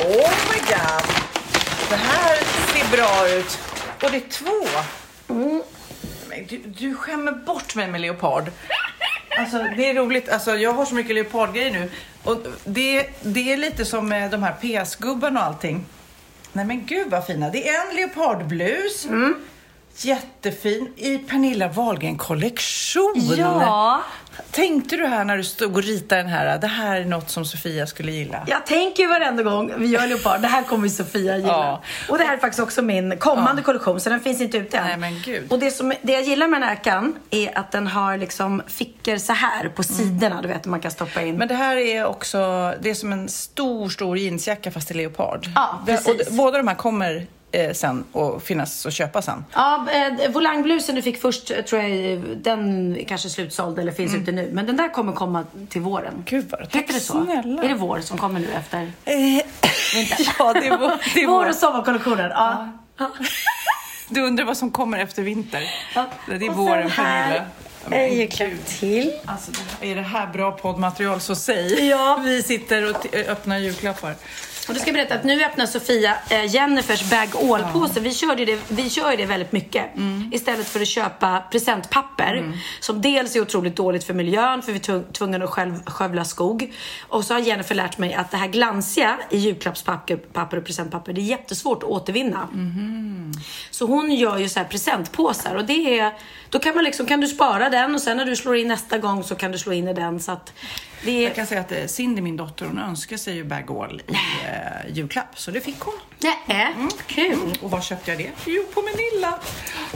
[0.00, 1.06] Oh my god!
[1.90, 2.36] Det här
[2.72, 3.58] ser bra ut.
[4.02, 4.66] Och det är två.
[6.28, 8.50] Men du, du skämmer bort mig med leopard.
[9.38, 10.28] Alltså, det är roligt.
[10.28, 11.90] Alltså, jag har så mycket leopardgrejer nu.
[12.24, 15.86] Och det, det är lite som med de här PS-gubbarna och allting.
[16.52, 17.50] Nej men gud vad fina.
[17.50, 19.06] Det är en leopardblus.
[19.96, 23.34] Jättefin i Pernilla Wahlgren kollektion.
[23.36, 24.02] Ja.
[24.50, 27.44] Tänkte du här när du stod och ritade den här, det här är något som
[27.44, 28.44] Sofia skulle gilla?
[28.46, 31.48] Jag tänker varenda gång vi gör leopard, det här kommer Sofia gilla.
[31.48, 31.82] Ja.
[32.08, 34.86] Och det här är faktiskt också min kommande kollektion, så den finns inte ute än.
[34.86, 35.52] Nej, men gud.
[35.52, 38.62] Och det, som, det jag gillar med den här jackan är att den har liksom
[38.66, 41.36] fickor så här på sidorna, du vet, man kan stoppa in.
[41.36, 42.38] Men det här är också,
[42.80, 45.46] det är som en stor, stor jeansjacka fast i leopard.
[45.54, 46.28] Ja, precis.
[46.28, 49.44] Och båda de här kommer eh, sen att finnas och köpa sen.
[49.54, 49.86] Ja,
[50.22, 54.32] eh, volangblusen du fick först, eh, tror jag, den är kanske slutsåld eller finns ute
[54.32, 54.50] nu.
[54.52, 56.22] Men den där kommer komma till våren.
[56.26, 57.24] Gud, vad- tack Heter det så?
[57.24, 57.62] snälla.
[57.62, 58.92] Är det vår som kommer nu efter?
[59.04, 59.14] Eh,
[60.38, 61.48] ja, det är, vår, det är vår vår.
[61.48, 62.68] och sommarkollektionen, ja.
[64.08, 65.62] Du undrar vad som kommer efter vinter?
[65.94, 66.06] Ja.
[66.26, 67.44] Det är Och våren, Pernilla.
[67.90, 68.66] Ja, är julklapp gud.
[68.66, 69.12] till.
[69.26, 71.88] Alltså, är det här bra poddmaterial så säg.
[71.88, 72.20] Ja.
[72.24, 74.14] Vi sitter och öppnar julklappar.
[74.68, 78.00] Och du ska berätta att nu öppnar Sofia eh, Jennifers bag all-påse.
[78.00, 79.86] Vi, körde ju det, vi kör det väldigt mycket.
[80.32, 82.52] Istället för att köpa presentpapper.
[82.80, 86.24] Som dels är otroligt dåligt för miljön för vi är tvung- tvungna att själv skövla
[86.24, 86.72] skog.
[87.08, 91.12] Och så har Jennifer lärt mig att det här glansiga i julklappspapper papper och presentpapper,
[91.12, 92.48] det är jättesvårt att återvinna.
[93.70, 96.12] Så hon gör ju så här presentpåsar och det är,
[96.50, 98.98] då kan man liksom, kan du spara den och sen när du slår in nästa
[98.98, 100.20] gång så kan du slå in i den.
[100.20, 100.52] Så att
[101.04, 104.00] det Jag kan säga att eh, Cindy, min dotter, hon önskar sig ju bag all
[104.06, 104.12] i
[104.46, 105.38] eh, julklapp.
[105.38, 105.94] Så det fick hon.
[106.46, 106.74] Nej,
[107.06, 107.58] kul.
[107.62, 108.30] Och var köpte jag det?
[108.46, 109.38] Jo, på Manilla.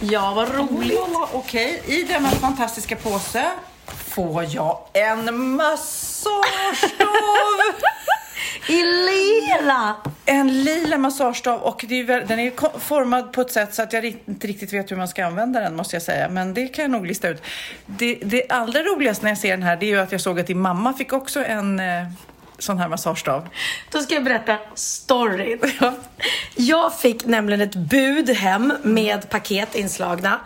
[0.00, 0.98] Ja, vad roligt.
[1.12, 3.50] Ja, Okej, i denna fantastiska påse
[3.86, 7.06] får jag en massagestav.
[8.68, 9.96] I lila!
[10.28, 14.46] En lila massagestav och är, den är formad på ett sätt så att jag inte
[14.46, 16.28] riktigt vet hur man ska använda den måste jag säga.
[16.28, 17.42] Men det kan jag nog lista ut.
[17.86, 20.40] Det, det allra roligaste när jag ser den här det är ju att jag såg
[20.40, 22.06] att din mamma fick också en eh,
[22.58, 23.48] sån här massagestav.
[23.90, 25.60] Då ska jag berätta storyn.
[26.54, 30.40] Jag fick nämligen ett bud hem med paket inslagna.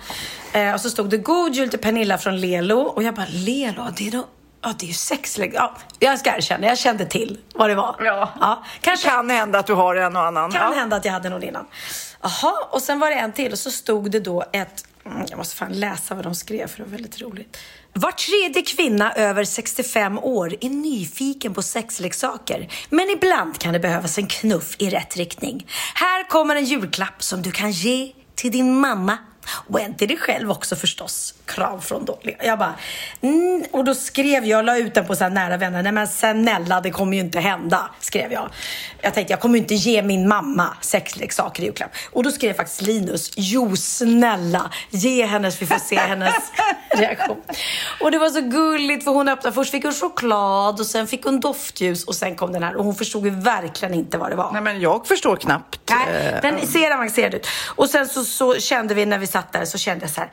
[0.53, 2.81] Eh, och så stod det God Jul till Pernilla från Lelo.
[2.81, 4.27] Och jag bara, Lelo, det är då...
[4.63, 5.53] Ja, det är ju sexlägg.
[5.55, 7.97] Ja, jag ska erkänna, jag kände till vad det var.
[8.41, 8.63] Ja.
[8.81, 10.53] kanske Kan hända att du har en och annan.
[10.53, 10.79] kan ja.
[10.79, 11.67] hända att jag hade någon innan.
[12.23, 14.85] Jaha, och sen var det en till och så stod det då ett...
[15.07, 17.57] Mm, Jag måste fan läsa vad de skrev för det var väldigt roligt.
[17.93, 22.69] Var tredje kvinna över 65 år är nyfiken på sexleksaker.
[22.91, 25.67] Men ibland kan det behövas en knuff i rätt riktning.
[25.95, 29.19] Här kommer en julklapp som du kan ge till din mamma.
[29.69, 31.35] Och en till dig själv också förstås.
[31.45, 32.35] Kram från Dolly.
[32.41, 32.75] Jag bara,
[33.21, 35.83] mm, och då skrev jag, la ut den på så här nära vänner.
[35.83, 38.51] Nej men snälla, det kommer ju inte hända, skrev jag.
[39.03, 41.91] Jag tänkte, jag kommer ju inte ge min mamma sexleksaker i julklapp.
[42.13, 46.35] Och då skrev faktiskt Linus, jo snälla, ge henne så vi får se hennes
[46.91, 47.43] reaktion.
[48.01, 51.25] Och det var så gulligt för hon öppnade, först fick hon choklad och sen fick
[51.25, 52.77] hon doftljus och sen kom den här.
[52.77, 54.53] Och hon förstod ju verkligen inte vad det var.
[54.53, 55.81] Nej, men jag förstår knappt.
[55.91, 57.47] Nej, eh, den ser avancerad ut.
[57.67, 60.31] Och sen så, så kände vi när vi satt där så kände jag så här.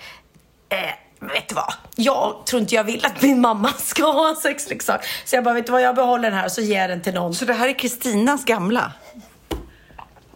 [0.69, 1.73] Eh, vet du vad?
[1.95, 5.05] Jag tror inte jag vill att min mamma ska ha en sexleksak.
[5.25, 5.81] Så jag bara, vet du vad?
[5.81, 7.35] Jag behåller den här och så ger jag den till någon.
[7.35, 8.91] Så det här är Kristinas gamla?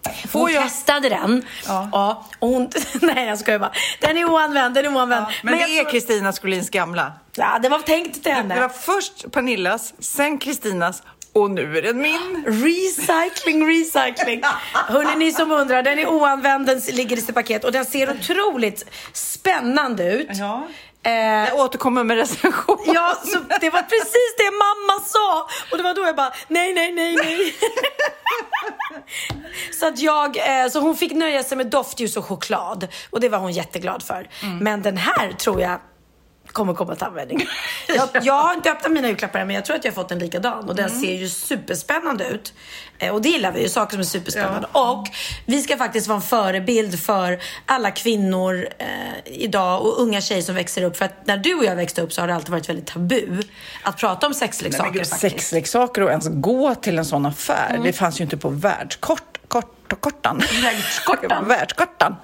[0.03, 0.63] Hon Får jag?
[0.63, 1.45] testade den.
[1.67, 2.23] Ja.
[2.39, 2.69] och hon,
[3.01, 3.71] nej jag skojar bara.
[3.99, 5.25] Den är oanvänd, den är oanvänd.
[5.43, 7.13] Men, jag det är tror- Kristina Skolins gamla.
[7.35, 8.55] Ja, den var tänkt till henne.
[8.55, 12.43] Det var först Pernillas, sen Kristinas och nu är den min.
[12.47, 14.41] Recycling, recycling.
[14.73, 18.11] Hörrni, ni som undrar, den är oanvänd, den ligger i sitt paket och den ser
[18.11, 20.27] otroligt spännande ut.
[20.31, 20.67] Ja.
[21.03, 22.77] Eh, Jag återkommer med recension.
[22.85, 25.47] Ja, så det var precis det mamma sa.
[25.71, 27.55] Och det var då jag bara, nej, nej, nej, nej.
[29.79, 32.87] så att jag, eh, så hon fick nöja sig med doftljus och choklad.
[33.09, 34.29] Och det var hon jätteglad för.
[34.61, 35.79] Men den här tror jag
[36.51, 37.47] kommer komma till användning.
[37.87, 40.11] Jag, jag har inte öppnat mina julklappar än, men jag tror att jag har fått
[40.11, 40.69] en likadan.
[40.69, 42.53] Och den ser ju superspännande ut.
[42.99, 44.67] Eh, och det gillar vi ju, saker som är superspännande.
[44.71, 45.07] Och
[45.45, 48.87] vi ska faktiskt vara en förebild för alla kvinnor eh,
[49.25, 50.97] idag och unga tjejer som växer upp.
[50.97, 53.41] För att när du och jag växte upp så har det alltid varit väldigt tabu
[53.83, 58.19] att prata om sexleksaker Nej, sexleksaker och ens gå till en sån affär, det fanns
[58.19, 60.41] ju inte på världskort, kort, kortan.
[60.63, 61.47] Världskartan.
[61.47, 62.15] Världskartan.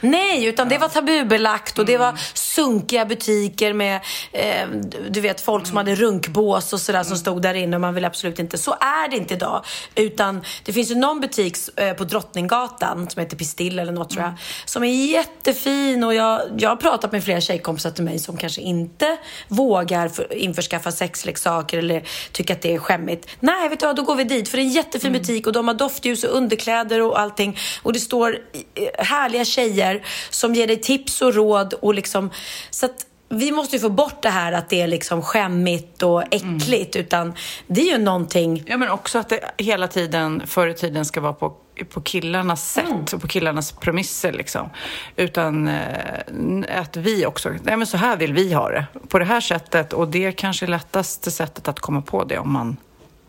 [0.00, 4.00] Nej, utan det var tabubelagt och det var sunkiga butiker med,
[4.32, 4.68] eh,
[5.10, 8.04] du vet, folk som hade runkbås och sådär som stod där inne och man vill
[8.04, 8.58] absolut inte.
[8.58, 9.64] Så är det inte idag.
[9.94, 14.24] Utan det finns ju någon butik eh, på Drottninggatan som heter Pistill eller något tror
[14.24, 14.32] jag,
[14.64, 18.60] som är jättefin och jag, jag har pratat med flera tjejkompisar till mig som kanske
[18.60, 19.16] inte
[19.48, 23.28] vågar för, införskaffa sexleksaker eller tycker att det är skämmigt.
[23.40, 25.52] Nej, vet du vad, då går vi dit för det är en jättefin butik och
[25.52, 28.38] de har doftljus och underkläder och allting och det står
[28.74, 29.95] eh, härliga tjejer
[30.30, 32.30] som ger dig tips och råd och liksom
[32.70, 36.34] så att vi måste ju få bort det här att det är liksom skämmigt och
[36.34, 37.34] äckligt utan
[37.66, 41.20] det är ju någonting Ja, men också att det hela tiden, förr i tiden, ska
[41.20, 41.56] vara på,
[41.90, 44.32] på killarnas sätt och på killarnas premisser.
[44.32, 44.70] Liksom.
[45.16, 48.86] Utan eh, att vi också, nej men så här vill vi ha det.
[49.08, 49.92] På det här sättet.
[49.92, 52.76] Och det är kanske lättaste sättet att komma på det om man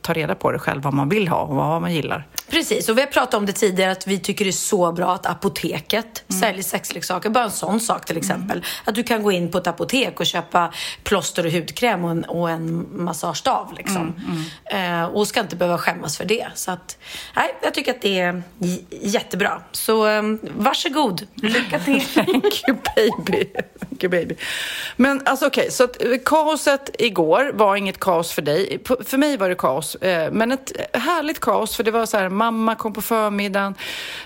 [0.01, 2.27] tar reda på det själv, vad man vill ha och vad man gillar.
[2.49, 5.13] Precis, och vi har pratat om det tidigare att vi tycker det är så bra
[5.13, 7.29] att apoteket säljer sexleksaker.
[7.29, 8.65] Bara en sån sak till exempel.
[8.85, 12.23] Att du kan gå in på ett apotek och köpa plåster och hudkräm och en,
[12.23, 13.73] och en massagestav.
[13.77, 14.13] Liksom.
[14.65, 16.47] Eh, och ska inte behöva skämmas för det.
[16.55, 16.97] Så att,
[17.35, 18.41] nej, jag tycker att det är
[19.01, 19.61] jättebra.
[19.71, 20.21] Så eh,
[20.57, 22.01] varsågod, lycka till.
[22.13, 23.45] Thank you baby.
[23.79, 24.35] Thank you baby.
[24.95, 28.77] Men alltså okej, så att, eh, kaoset igår var inget kaos för dig.
[28.87, 32.17] P- För mig var det kaos, eh, men ett härligt kaos för det var så
[32.17, 33.75] här Mamma kom på förmiddagen,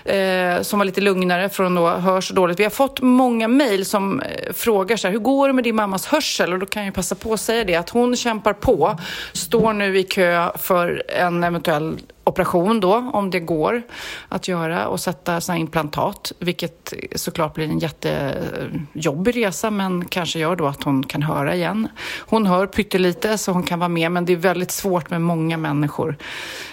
[0.04, 2.60] eh, som var lite lugnare från då hör så dåligt.
[2.60, 5.76] Vi har fått många mejl som eh, frågar så här, hur går det med din
[5.76, 6.52] mammas hörsel?
[6.52, 8.98] Och då kan jag passa på att säga det, att hon kämpar på,
[9.32, 13.82] står nu i kö för en eventuell operation då, om det går
[14.28, 20.56] att göra och sätta såna implantat, vilket såklart blir en jättejobbig resa, men kanske gör
[20.56, 21.88] då att hon kan höra igen.
[22.18, 25.56] Hon hör pyttelite så hon kan vara med, men det är väldigt svårt med många
[25.56, 26.16] människor.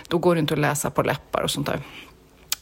[0.08, 1.80] Då går det inte att läsa på läppar och sånt där.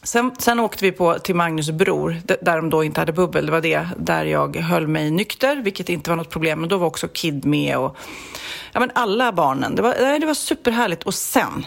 [0.02, 3.46] Sen, sen åkte vi på, till Magnus bror, där de då inte hade bubbel.
[3.46, 6.60] Det var det där jag höll mig nykter, vilket inte var något problem.
[6.60, 7.96] Men då var också Kid med och
[8.72, 9.74] ja, men alla barnen.
[9.74, 11.02] Det var, det var superhärligt.
[11.02, 11.66] Och sen,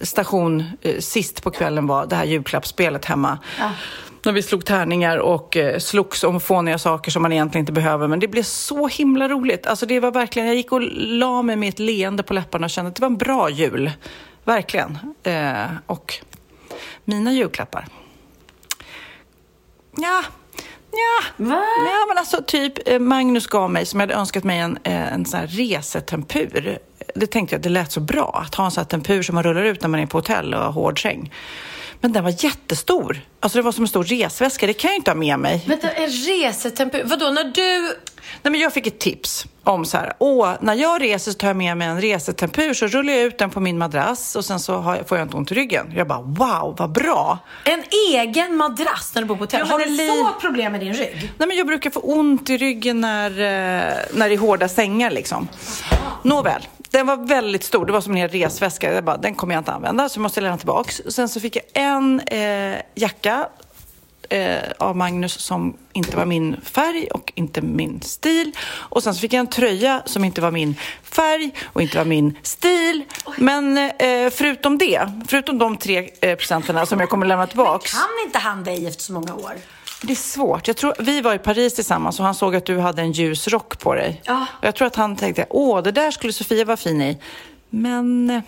[0.00, 3.38] station eh, sist på kvällen var det här julklappsspelet hemma.
[4.24, 8.08] När vi slog tärningar och eh, slogs om fåniga saker som man egentligen inte behöver.
[8.08, 9.66] Men det blev så himla roligt.
[9.66, 12.70] Alltså det var verkligen, jag gick och la mig med ett leende på läpparna och
[12.70, 13.90] kände att det var en bra jul.
[14.44, 14.98] Verkligen.
[15.22, 16.14] Eh, och
[17.04, 17.86] mina julklappar.
[19.96, 20.22] Ja,
[20.90, 21.24] ja.
[21.36, 21.64] Va?
[21.86, 25.12] Ja, men alltså typ eh, Magnus gav mig, som jag hade önskat mig, en, eh,
[25.12, 26.78] en sån här resetempur.
[27.14, 29.44] Det tänkte jag, det lät så bra att ha en sån här tempur som man
[29.44, 31.32] rullar ut när man är på hotell och har hård säng.
[32.00, 33.20] Men den var jättestor.
[33.40, 35.64] Alltså det var som en stor resväska, det kan jag inte ha med mig.
[35.66, 37.02] Vänta, en resetempur.
[37.04, 37.96] Vadå, när du...
[38.42, 41.46] Nej, men jag fick ett tips om så här, åh, när jag reser så tar
[41.48, 44.60] jag med mig en resetempur så rullar jag ut den på min madrass och sen
[44.60, 45.92] så jag, får jag inte ont i ryggen.
[45.96, 47.38] Jag bara, wow, vad bra!
[47.64, 47.82] En
[48.14, 49.60] egen madrass när du bor på hotell.
[49.68, 51.32] Ja, Har du li- så problem med din rygg?
[51.38, 55.10] Nej, men jag brukar få ont i ryggen när, eh, när det är hårda sängar.
[55.10, 55.48] Liksom.
[56.22, 56.62] Nåväl,
[56.94, 57.86] den var väldigt stor.
[57.86, 58.92] Det var som en hel resväska.
[58.92, 60.90] Jag bara, den kommer jag inte använda, så jag måste lämna tillbaka.
[61.08, 63.48] Sen så fick jag en eh, jacka
[64.28, 68.52] eh, av Magnus som inte var min färg och inte min stil.
[68.72, 72.04] Och sen så fick jag en tröja som inte var min färg och inte var
[72.04, 73.04] min stil.
[73.36, 77.88] Men eh, förutom det, förutom de tre eh, som jag kommer lämna tillbaka.
[77.88, 79.52] Kan inte han dig efter så många år?
[80.06, 80.66] Det är svårt.
[80.66, 83.48] Jag tror, vi var i Paris tillsammans och han såg att du hade en ljus
[83.48, 84.22] rock på dig.
[84.24, 84.46] Ja.
[84.58, 87.18] Och jag tror att han tänkte, åh, det där skulle Sofia vara fin i.
[87.70, 88.42] Men eh,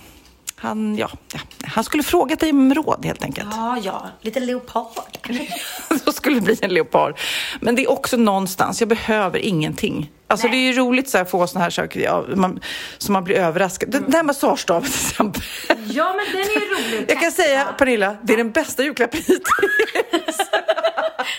[0.59, 3.49] han, ja, ja, han skulle frågat dig om råd helt enkelt.
[3.53, 4.07] Ja, ja.
[4.21, 5.19] Lite leopard.
[6.05, 7.19] Då skulle det bli en leopard.
[7.61, 10.11] Men det är också någonstans, jag behöver ingenting.
[10.29, 12.61] Alltså det är ju roligt så här, att få såna här saker ja, man,
[12.99, 13.90] som man blir överraskad.
[13.90, 15.42] Den där massagestaven till exempel.
[15.87, 19.21] Ja, men den är ju rolig Jag kan säga, Pernilla, det är den bästa julklappen
[19.21, 20.37] hittills.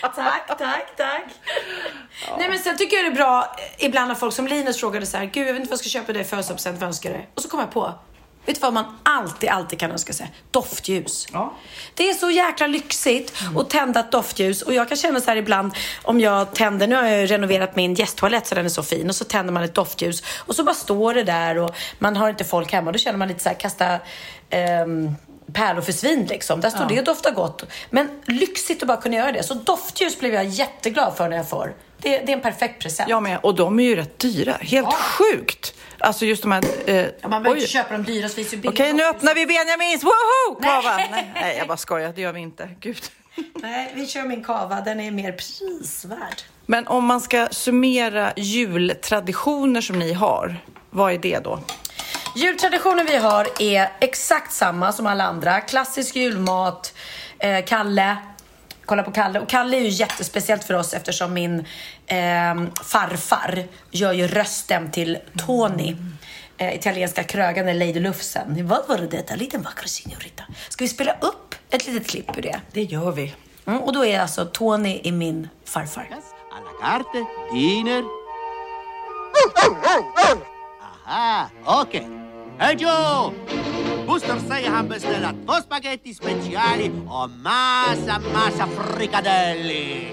[0.02, 1.24] Tack, tack, tack.
[2.38, 5.06] Nej men sen tycker jag det är bra eh, ibland när folk som Linus frågade
[5.06, 7.10] så här, gud jag vet inte vad jag ska köpa dig i födelsedagspresent, vad önskar
[7.10, 7.20] du?
[7.34, 7.94] Och så kom jag på,
[8.48, 10.32] vet du vad man alltid, alltid kan önska sig?
[10.50, 11.26] Doftljus.
[11.32, 11.54] Ja.
[11.94, 15.36] Det är så jäkla lyxigt att tända ett doftljus och jag kan känna så här
[15.36, 18.82] ibland om jag tänder, nu har jag ju renoverat min gästtoalett så den är så
[18.82, 22.16] fin och så tänder man ett doftljus och så bara står det där och man
[22.16, 23.98] har inte folk hemma då känner man lite så här kasta
[24.50, 25.14] ehm,
[25.52, 26.60] pärlor för svin liksom.
[26.60, 27.64] Där står det och doftar gott.
[27.90, 29.42] Men lyxigt att bara kunna göra det.
[29.42, 31.74] Så doftljus blev jag jätteglad för när jag får.
[31.98, 33.08] Det, det är en perfekt present.
[33.08, 33.38] Jag med.
[33.42, 34.52] Och de är ju rätt dyra.
[34.60, 35.74] Helt sjukt!
[36.00, 36.64] Alltså just de här...
[36.86, 40.60] Eh, Ja, man behöver inte köpa de dyra, så Okej, nu öppnar vi Benjamins woho!
[40.62, 40.96] Kava!
[40.96, 41.08] Nej.
[41.10, 41.30] Nej.
[41.34, 42.12] Nej, jag bara skojar.
[42.12, 42.68] Det gör vi inte.
[42.80, 43.02] Gud.
[43.54, 44.80] Nej, vi kör min kava.
[44.80, 46.42] Den är mer prisvärd.
[46.66, 50.56] Men om man ska summera jultraditioner som ni har,
[50.90, 51.60] vad är det då?
[52.36, 55.60] Jultraditionen vi har är exakt samma som alla andra.
[55.60, 56.94] Klassisk julmat,
[57.38, 58.16] eh, Kalle.
[58.88, 59.40] Kolla på Kalle.
[59.40, 61.58] Och Kalle är ju jättespeciellt för oss eftersom min
[62.06, 65.96] eh, farfar gör ju rösten till Tony.
[66.58, 68.66] Eh, italienska krögaren Lady Lufsen.
[68.68, 69.34] Vad var det detta?
[69.34, 70.42] Liten vacker signorita.
[70.68, 72.60] Ska vi spela upp ett litet klipp ur det?
[72.72, 73.34] Det gör vi.
[73.66, 76.08] Mm, och då är alltså Tony i min farfar.
[76.52, 78.04] alla carte, dinner.
[81.06, 82.27] Aha, okej.
[82.60, 83.32] Hej Joe!
[84.06, 90.06] Buster säger han beställt två spaghetti speciali och massa, massa frikadelli.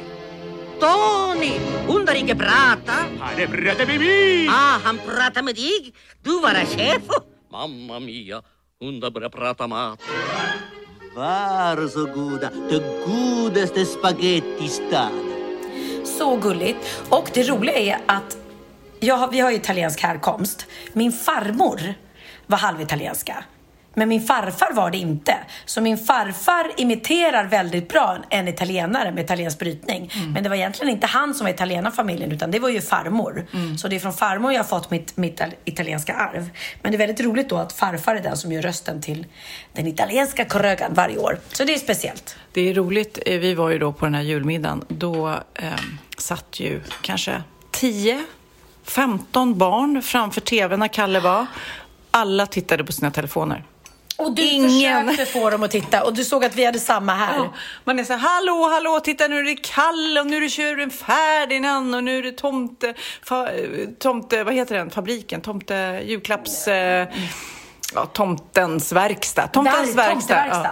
[0.80, 1.52] Tony,
[1.88, 2.94] undrar inte prata?
[3.20, 4.48] Han är bröder med mig!
[4.50, 5.94] Ah, han pratar med dig?
[6.24, 7.04] Du var chef?
[7.52, 8.42] Mamma mia,
[8.80, 10.00] hon börjar prata mat.
[11.16, 15.32] Varsågoda, det godaste spaghetti i stan.
[16.18, 17.04] Så gulligt.
[17.10, 18.38] Och det roliga är att
[19.00, 20.68] jag har, vi har ju italiensk härkomst.
[20.94, 21.96] Min farmor
[22.48, 23.44] var halvitalienska.
[23.98, 25.36] Men min farfar var det inte.
[25.66, 30.12] Så min farfar imiterar väldigt bra en italienare med italiensk brytning.
[30.34, 33.46] Men det var egentligen inte han som var italienarfamiljen utan det var ju farmor.
[33.78, 36.50] Så det är från farmor jag har fått mitt, mitt italienska arv.
[36.82, 39.26] Men det är väldigt roligt då att farfar är den som gör rösten till
[39.74, 41.40] den italienska krögan varje år.
[41.52, 42.36] Så det är speciellt.
[42.54, 43.20] Det är roligt.
[43.26, 44.86] Eh, Vi var ju då på den här julmiddagen.
[44.88, 45.70] Då eh,
[46.18, 48.24] satt ju kanske 10,
[48.84, 51.46] 15 barn framför tvn när Kalle var.
[52.16, 53.64] Alla tittade på sina telefoner.
[54.18, 55.08] Och du ingen...
[55.08, 57.38] försökte få dem att titta och du såg att vi hade samma här.
[57.38, 60.42] Ja, man är så här, hallå, hallå, titta nu är det Kalle och nu är
[60.42, 63.50] det tjuren Ferdinand och nu är det tomte, fa,
[64.00, 67.08] tomte, vad heter den, fabriken, tomte, julklapps, eh,
[67.94, 70.48] ja, tomtens verkstad, tomtens Där, verkstad.
[70.50, 70.72] Ja.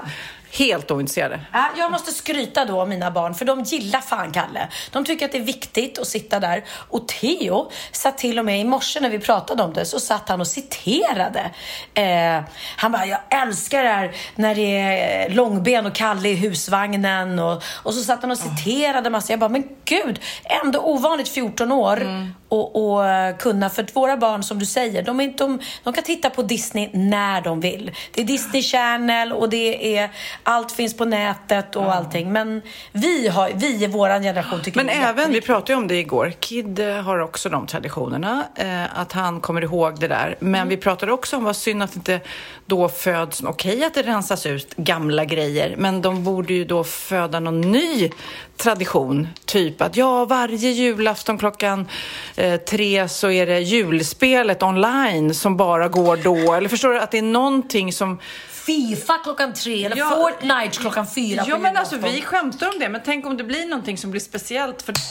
[0.58, 1.40] Helt ointresserade.
[1.52, 4.68] Ja, jag måste skryta då om mina barn, för de gillar fan Kalle.
[4.92, 6.64] De tycker att det är viktigt att sitta där.
[6.70, 10.30] Och Theo satt till och med i morse när vi pratade om det, så satt
[10.30, 11.52] han och citerade.
[11.94, 12.44] Eh,
[12.78, 17.40] han bara, jag älskar det här när det är Långben och Kalle i husvagnen.
[17.40, 19.34] Och, och så satt han och citerade massa.
[19.34, 20.20] Jag bara, men gud,
[20.64, 22.08] ändå ovanligt 14 år.
[22.54, 25.94] Och, och eh, kunna, för våra barn som du säger, de, är inte, de, de
[25.94, 27.92] kan titta på Disney när de vill.
[28.12, 30.10] Det är Disney Channel och det är,
[30.44, 32.32] allt finns på nätet och allting.
[32.32, 35.96] Men vi, har, vi i våran generation tycker Men även, vi pratade ju om det
[35.96, 40.36] igår, Kid eh, har också de traditionerna, eh, att han kommer ihåg det där.
[40.40, 40.70] Men Mm.
[40.70, 42.20] vi pratade också om vad synd att inte
[42.66, 47.40] då föds, okej att det rensas ut gamla grejer, men de borde ju då föda
[47.40, 48.12] någon ny
[48.58, 49.28] tradition.
[49.46, 51.88] Typ att ja, varje julafton klockan
[52.36, 56.54] eh, tre så är det julspelet online som bara går då.
[56.54, 58.20] Eller förstår du, att det är någonting som
[58.66, 60.10] Fifa klockan tre eller Ja.
[60.10, 63.66] Fortnite klockan fyra Ja men alltså vi skämtar om det, men tänk om det blir
[63.66, 65.04] någonting som blir speciellt för dem.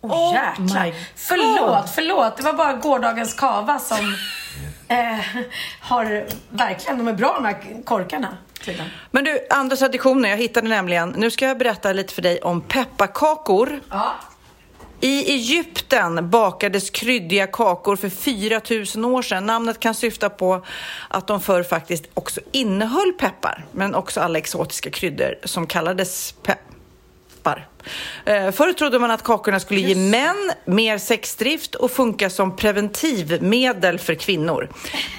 [0.00, 0.84] Oh, Oh jäklar.
[0.84, 2.36] my Förlåt, förlåt.
[2.36, 4.14] Det var bara gårdagens kava som
[4.88, 5.18] eh,
[5.80, 8.36] har verkligen, de är bra de här korkarna.
[8.64, 8.90] tydligen.
[9.10, 12.60] Men du, andra traditioner, jag hittade nämligen, nu ska jag berätta lite för dig om
[12.60, 13.80] pepparkakor.
[13.90, 14.14] Ja.
[15.00, 19.46] I Egypten bakades kryddiga kakor för 4000 år sedan.
[19.46, 20.64] Namnet kan syfta på
[21.08, 26.75] att de förr faktiskt också innehöll peppar, men också alla exotiska kryddor som kallades peppar.
[28.24, 33.98] Eh, Förr trodde man att kakorna skulle ge män mer sexdrift och funka som preventivmedel
[33.98, 34.68] för kvinnor.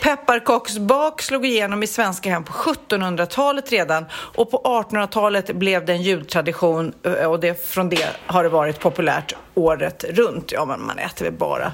[0.04, 4.58] Pepparkaksbak slog igenom i svenska hem på 1700-talet redan och på
[4.90, 10.04] 1800-talet blev det en jultradition eh, och det, från det har det varit populärt året
[10.10, 10.52] runt.
[10.52, 11.74] Ja, men man äter väl bara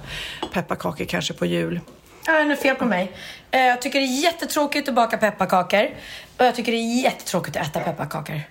[0.53, 1.79] pepparkakor kanske på jul.
[2.25, 3.11] Ja, det är fel på mig.
[3.51, 5.89] Eh, Jag tycker det är jättetråkigt att baka pepparkakor.
[6.37, 8.41] Och jag tycker det är jättetråkigt att äta pepparkakor.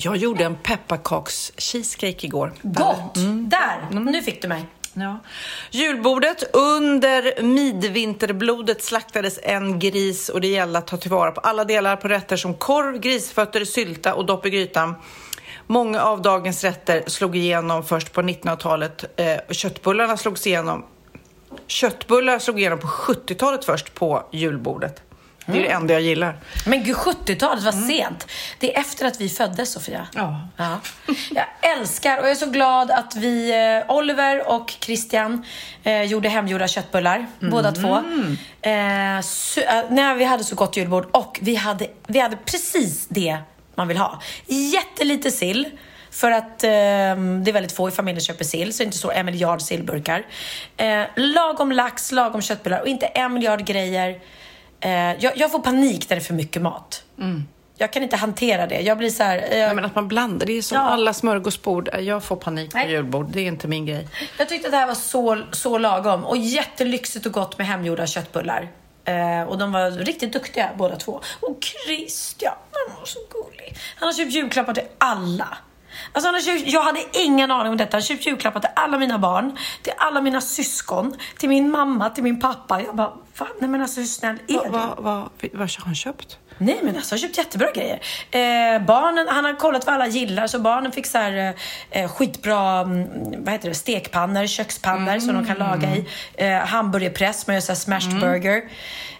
[0.00, 2.52] Jag gjorde en pepparkaks-cheesecake igår.
[2.62, 3.14] Gott!
[3.50, 4.00] Där!
[4.00, 4.64] Nu fick du mig.
[4.92, 5.18] Ja.
[5.70, 6.56] Julbordet.
[6.56, 12.08] Under midvinterblodet slaktades en gris och det gällde att ta tillvara på alla delar på
[12.08, 14.94] rätter som korv, grisfötter, sylta och dopp i grytan.
[15.66, 19.20] Många av dagens rätter slog igenom först på 1900-talet.
[19.20, 20.84] Eh, köttbullarna slogs igenom
[21.66, 25.02] Köttbullar slog igenom på 70-talet först på julbordet.
[25.52, 26.36] Det är det enda jag gillar.
[26.66, 28.26] Men gud, 70-talet, vad sent.
[28.58, 30.06] Det är efter att vi föddes, Sofia.
[30.14, 30.48] Ja.
[30.56, 30.80] Ja.
[31.30, 33.50] Jag älskar och jag är så glad att vi,
[33.86, 35.44] eh, Oliver och Christian,
[35.82, 37.26] eh, gjorde hemgjorda köttbullar.
[37.40, 37.96] Båda två.
[38.62, 43.06] Eh, så, eh, när vi hade så gott julbord och vi hade, vi hade precis
[43.08, 43.38] det
[43.74, 44.20] man vill ha.
[44.46, 45.68] Jättelite sill.
[46.10, 48.86] För att eh, det är väldigt få i familjen som köper sill, så det är
[48.86, 50.26] inte så en miljard sillburkar.
[50.76, 54.18] Eh, lagom lax, lagom köttbullar och inte en miljard grejer.
[54.80, 57.02] Eh, jag, jag får panik när det är för mycket mat.
[57.80, 58.80] Jag kan inte hantera det.
[58.80, 59.44] Jag blir så här...
[59.50, 60.82] eh, Ja, men att man blandar, det är som Ja.
[60.82, 61.88] alla smörgåsbord.
[62.00, 62.90] Jag får panik på Nej.
[62.90, 64.08] julbord, det är inte min grej.
[64.38, 68.06] Jag tyckte att det här var så, så lagom och jättelyxigt och gott med hemgjorda
[68.06, 68.68] köttbullar.
[69.04, 71.20] Eh, och de var riktigt duktiga båda två.
[71.40, 73.76] Och Christian, han var så gullig.
[73.96, 75.58] Han har köpt julklappar till alla.
[76.12, 77.96] Alltså han har köpt, jag hade ingen aning om detta.
[77.96, 82.10] Han har köpt julklappar till alla mina barn, till alla mina syskon, till min mamma,
[82.10, 82.82] till min pappa.
[82.82, 83.48] Jag bara, va?
[83.60, 84.70] Nej men alltså hur snäll är Vad du?
[84.70, 86.38] va, va, vad har han köpt?
[86.58, 88.00] Nej men alltså han har köpt jättebra grejer.
[88.30, 91.54] Eh, barnen, han har kollat vad alla gillar så barnen fick så här,
[91.90, 96.06] eh, skitbra mm, vad heter det, stekpannor, kökspannor som de kan laga i.
[96.34, 98.62] Eh, hamburgerpress, man gör så här smashed burger.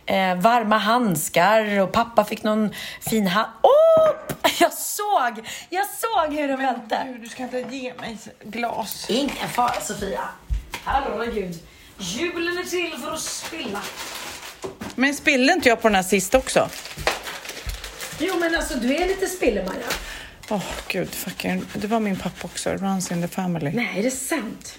[0.08, 2.74] Eh, varma handskar och pappa fick någon
[3.10, 3.48] fin hand...
[3.62, 4.10] Åh!
[4.60, 5.46] Jag såg!
[5.70, 7.16] Jag såg hur den välte.
[7.20, 9.06] Du ska inte ge mig glas.
[9.08, 10.20] Ingen fara Sofia.
[10.84, 11.58] Hallå gud.
[11.98, 13.80] Julen är till för att spilla.
[14.94, 16.68] Men spillde inte jag på den här sist också?
[18.18, 19.86] Jo men alltså du är lite spillemaja.
[20.50, 21.64] Åh gud, fucking.
[21.74, 22.70] det var min pappa också.
[22.70, 23.70] Runs in the family.
[23.74, 24.78] Nej, är det sant?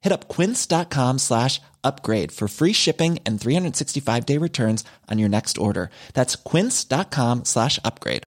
[0.00, 5.58] Hit up quince.com slash upgrade for free shipping and 365 day returns on your next
[5.58, 5.90] order.
[6.14, 8.22] That's quince.com slash upgrade.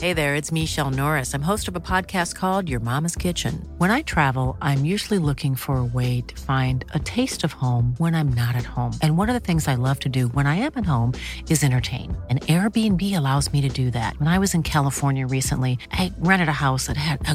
[0.00, 1.34] Hey there, it's Michelle Norris.
[1.34, 3.68] I'm host of a podcast called Your Mama's Kitchen.
[3.78, 7.94] When I travel, I'm usually looking for a way to find a taste of home
[7.98, 8.92] when I'm not at home.
[9.02, 11.14] And one of the things I love to do when I am at home
[11.50, 12.16] is entertain.
[12.30, 14.16] And Airbnb allows me to do that.
[14.20, 17.34] When I was in California recently, I rented a house that had a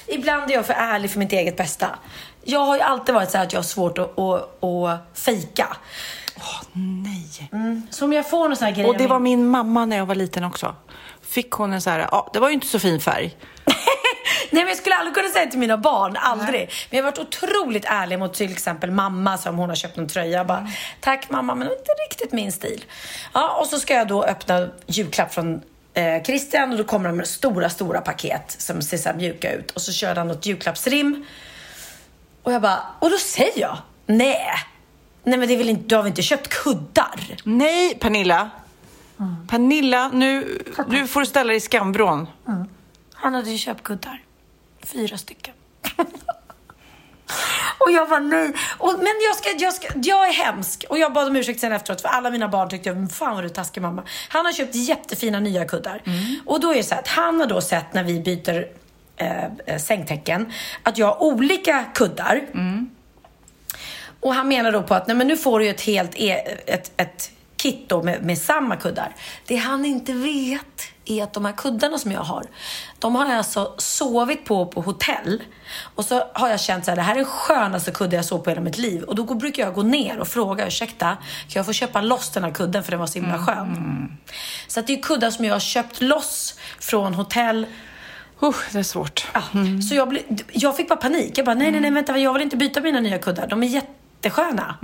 [0.11, 1.87] ibland är jag för ärlig för mitt eget bästa.
[2.43, 5.77] Jag har ju alltid varit så här att jag har svårt att, att, att fejka.
[6.73, 7.49] Nej!
[7.51, 7.87] Mm.
[7.91, 8.85] Så om jag får någon sån här grej...
[8.85, 10.75] Och det var min mamma när jag var liten också.
[11.21, 13.37] Fick hon en så här, ja, det var ju inte så fin färg.
[14.51, 16.69] Nej, men jag skulle aldrig kunna säga det till mina barn, aldrig.
[16.89, 20.07] Men jag har varit otroligt ärlig mot till exempel mamma som hon har köpt en
[20.07, 20.37] tröja.
[20.37, 20.67] Jag bara,
[20.99, 22.85] tack mamma, men det är inte riktigt min stil.
[23.33, 25.61] Ja, och så ska jag då öppna julklapp från
[25.93, 29.71] eh, Christian och då kommer de med stora, stora paket som ser så mjuka ut.
[29.71, 31.25] Och så kör han något julklappsrim.
[32.43, 34.45] Och jag bara, och då säger jag, nej.
[35.23, 37.37] Nej men det är väl inte, du har väl inte köpt kuddar?
[37.43, 38.49] Nej, Pernilla.
[39.47, 42.27] Pernilla, nu, nu får du ställa dig i skamvrån.
[43.13, 44.23] Han hade ju köpt kuddar.
[44.83, 45.53] Fyra stycken.
[47.77, 48.53] och jag var nej.
[48.77, 50.85] Och, men jag, ska, jag, ska, jag är hemsk.
[50.89, 53.35] Och jag bad om ursäkt sen efteråt för alla mina barn tyckte jag, "Men fan
[53.35, 54.03] vad du är taskig mamma.
[54.29, 56.01] Han har köpt jättefina nya kuddar.
[56.45, 58.67] Och då är det så att han har då sett när vi byter
[59.17, 60.51] eh, eh, sängtecken
[60.83, 62.41] att jag har olika kuddar.
[64.19, 66.57] Och han menar då på att nej, men nu får du ju ett helt e-
[66.65, 69.15] ett, ett kit då med, med samma kuddar.
[69.47, 72.45] Det han inte vet är att de här kuddarna som jag har,
[72.99, 75.43] de har jag alltså sovit på på hotell.
[75.95, 78.39] Och så har jag känt så här, det här är den skönaste kudden jag sov
[78.39, 79.03] på hela mitt liv.
[79.03, 82.29] Och då går, brukar jag gå ner och fråga, ursäkta, kan jag få köpa loss
[82.29, 84.17] den här kudden för den var så himla skön?
[84.67, 87.65] Så att det är kuddar som jag har köpt loss från hotell.
[88.43, 89.27] Uh, det är svårt.
[89.33, 89.41] Ja,
[89.89, 91.37] Så jag, blev, jag fick bara panik.
[91.37, 93.47] Jag bara, nej, nej, nej, vänta, jag vill inte byta mina nya kuddar.
[93.47, 94.75] De är jättesköna.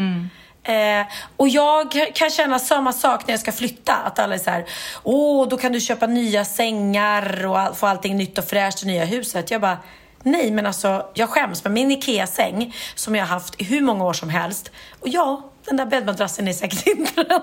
[0.67, 1.05] Eh,
[1.37, 3.95] och jag kan känna samma sak när jag ska flytta.
[3.95, 4.65] Att alla är så här,
[5.03, 8.87] åh, då kan du köpa nya sängar och all, få allting nytt och fräscht i
[8.87, 9.51] nya huset.
[9.51, 9.77] Jag bara,
[10.23, 11.63] nej, men alltså, jag skäms.
[11.63, 14.71] Men min IKEA-säng, som jag har haft i hur många år som helst.
[14.99, 17.41] Och ja, den där bäddmadrassen är säkert inte den,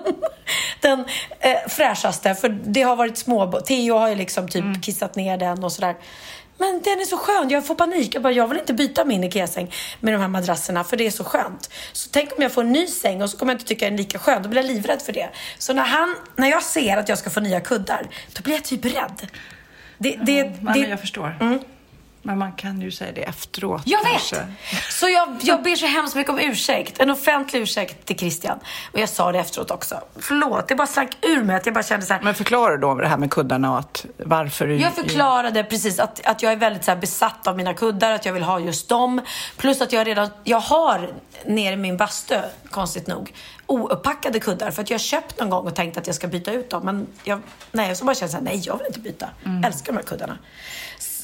[0.81, 1.05] den
[1.41, 2.35] eh, fräschaste.
[2.35, 3.53] För det har varit små...
[3.61, 5.97] Theo har ju liksom typ kissat ner den och sådär.
[6.59, 8.15] Men den är så skön, jag får panik.
[8.15, 11.11] Jag bara, jag vill inte byta min IKEA-säng med de här madrasserna för det är
[11.11, 11.71] så skönt.
[11.93, 13.95] Så tänk om jag får en ny säng och så kommer jag inte tycka den
[13.95, 14.43] är lika skön.
[14.43, 15.31] Då blir jag livrädd för det.
[15.59, 18.65] Så när, han, när jag ser att jag ska få nya kuddar, då blir jag
[18.65, 19.29] typ rädd.
[19.99, 21.37] Det, det, men det, jag förstår.
[22.27, 23.83] Men man kan ju säga det efteråt.
[23.85, 24.37] jag kanske.
[24.37, 24.47] vet!
[24.91, 27.01] Så jag, jag ber så hemskt mycket om ursäkt.
[27.01, 28.59] En offentlig ursäkt till Christian.
[28.93, 30.01] Och jag sa det efteråt också.
[30.17, 32.23] Förlåt, det bara slank ur mig att jag bara kände så här.
[32.23, 34.77] Men förklara då det här med kuddarna och att varför du...
[34.77, 38.27] Jag förklarade precis att, att jag är väldigt så här besatt av mina kuddar, att
[38.27, 39.21] jag vill ha just dem.
[39.57, 41.11] Plus att jag redan, jag har
[41.47, 42.39] nere i min bastu,
[42.71, 43.35] konstigt nog,
[43.67, 44.71] ouppackade kuddar.
[44.71, 46.83] För att jag har köpt någon gång och tänkt att jag ska byta ut dem.
[46.85, 47.41] Men jag,
[47.73, 49.29] nej, så bara kände jag så här, nej jag vill inte byta.
[49.65, 50.39] Älskar de här kuddarna.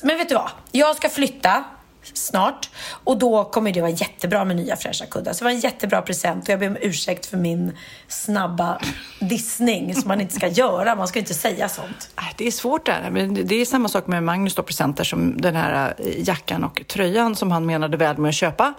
[0.03, 0.51] Men vet du vad?
[0.73, 1.65] Jag ska flytta
[2.03, 2.71] snart
[3.05, 5.33] och då kommer det vara jättebra med nya fräscha kuddar.
[5.33, 7.77] Så det var en jättebra present och jag ber om ursäkt för min
[8.09, 8.79] snabba
[9.21, 10.95] dissning som man inte ska göra.
[10.95, 12.11] Man ska inte säga sånt.
[12.37, 13.09] Det är svårt där.
[13.11, 16.65] Men det- det är samma sak med Magnus då, presenter som den här eh, jackan
[16.65, 18.75] och tröjan som han menade väl med att köpa.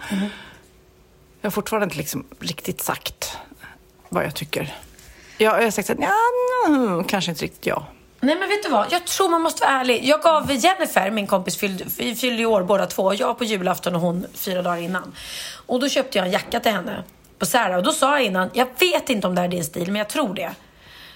[1.40, 3.36] Jag har fortfarande inte liksom riktigt sagt
[4.08, 4.74] vad jag tycker.
[5.38, 6.12] Jag jag har sagt att ja,
[6.68, 7.86] mm, kanske inte riktigt ja.
[8.24, 10.04] Nej men vet du vad, jag tror man måste vara ärlig.
[10.04, 13.14] Jag gav Jennifer, min kompis, fyllde, vi fyllde ju år båda två.
[13.14, 15.14] Jag på julafton och hon fyra dagar innan.
[15.66, 17.02] Och då köpte jag en jacka till henne
[17.38, 17.76] på Zara.
[17.76, 19.96] Och då sa jag innan, jag vet inte om det här är din stil, men
[19.96, 20.50] jag tror det.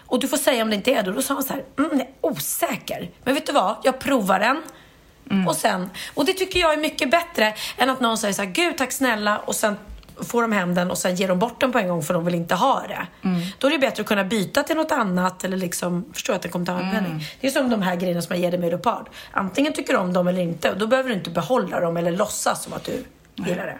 [0.07, 1.11] Och du får säga om det inte är det.
[1.11, 3.11] Och då sa hon så här, mm, jag är osäker.
[3.24, 4.62] Men vet du vad, jag provar den.
[5.48, 8.50] Och sen, och det tycker jag är mycket bättre än att någon säger så här,
[8.50, 9.76] gud tack snälla och sen
[10.24, 12.24] får de hem den och sen ger de bort den på en gång för de
[12.24, 13.06] vill inte ha det.
[13.58, 16.52] Då är det bättre att kunna byta till något annat eller liksom förstå att den
[16.52, 17.24] kommer till användning.
[17.40, 19.08] Det är som de här grejerna som man ger dig med Leopard.
[19.32, 22.10] Antingen tycker du om dem eller inte och då behöver du inte behålla dem eller
[22.12, 23.04] låtsas som att du
[23.34, 23.78] gillar det.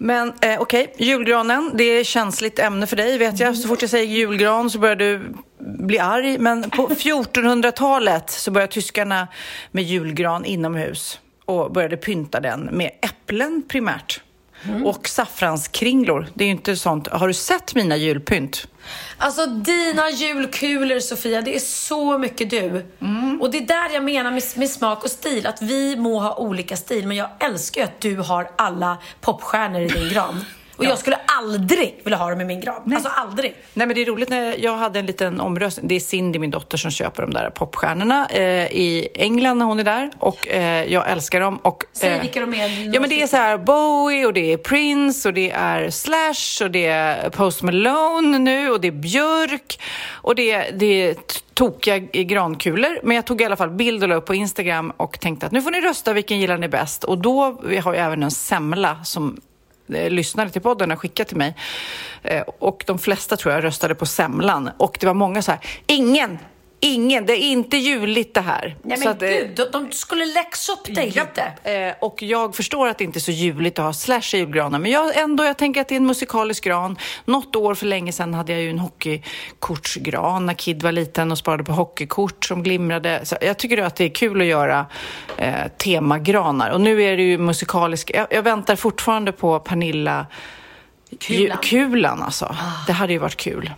[0.00, 3.56] Men eh, okej, julgranen, det är ett känsligt ämne för dig vet jag.
[3.56, 5.22] Så fort jag säger julgran så börjar du
[5.58, 6.38] bli arg.
[6.38, 9.28] Men på 1400-talet så började tyskarna
[9.70, 14.20] med julgran inomhus och började pynta den med äpplen primärt.
[14.84, 16.26] Och saffranskringlor.
[16.34, 17.08] Det är ju inte sånt.
[17.08, 18.66] Har du sett mina julpynt?
[19.18, 22.86] Alltså dina julkulor Sofia, det är så mycket du.
[23.40, 26.36] Och det är där jag menar med, med smak och stil, att vi må ha
[26.36, 30.44] olika stil, men jag älskar ju att du har alla popstjärnor i din gran.
[30.78, 32.92] Och jag skulle aldrig vilja ha dem i min gran.
[32.94, 33.54] Alltså aldrig.
[33.74, 35.88] Nej, men det är roligt när jag hade en liten omröstning.
[35.88, 39.80] Det är Cindy, min dotter, som köper de där popstjärnorna eh, i England när hon
[39.80, 40.10] är där.
[40.18, 41.56] Och eh, jag älskar dem.
[41.56, 42.94] Och, Säg vilka de är.
[42.94, 46.64] Ja, men det är så här Bowie och det är Prince och det är Slash
[46.66, 49.80] och det är Post Malone nu och det är Björk
[50.12, 51.16] och det är, det är
[51.54, 53.00] tokiga grankulor.
[53.02, 55.52] Men jag tog i alla fall bild och la upp på Instagram och tänkte att
[55.52, 57.04] nu får ni rösta vilken gillar ni bäst.
[57.04, 59.42] Och då vi har jag även en semla som eh,
[59.94, 61.54] Eh, lyssnare till podden har skickat till mig.
[62.22, 64.70] Eh, och de flesta tror jag röstade på semlan.
[64.76, 66.38] Och det var många så här, ingen
[66.80, 68.76] ingen, det är inte juligt det här.
[68.82, 71.70] Nej men att, eh, gud, de, de skulle läxa upp dig lite.
[71.72, 74.78] Eh, och jag förstår att det inte är så juligt att ha slash i julgranar,
[74.78, 76.98] men jag, ändå, jag tänker att det är en musikalisk gran.
[77.24, 81.38] Något år för länge sedan hade jag ju en hockeykortsgran när Kid var liten och
[81.38, 83.20] sparade på hockeykort som glimrade.
[83.24, 84.86] Så jag tycker att det är kul att göra
[85.36, 86.70] eh, temagranar.
[86.70, 88.10] Och nu är det ju musikalisk.
[88.14, 90.26] Jag, jag väntar fortfarande på Pernilla
[91.20, 91.58] Kulan.
[91.62, 92.56] Ju- kulan alltså.
[92.86, 93.70] Det hade ju varit kul.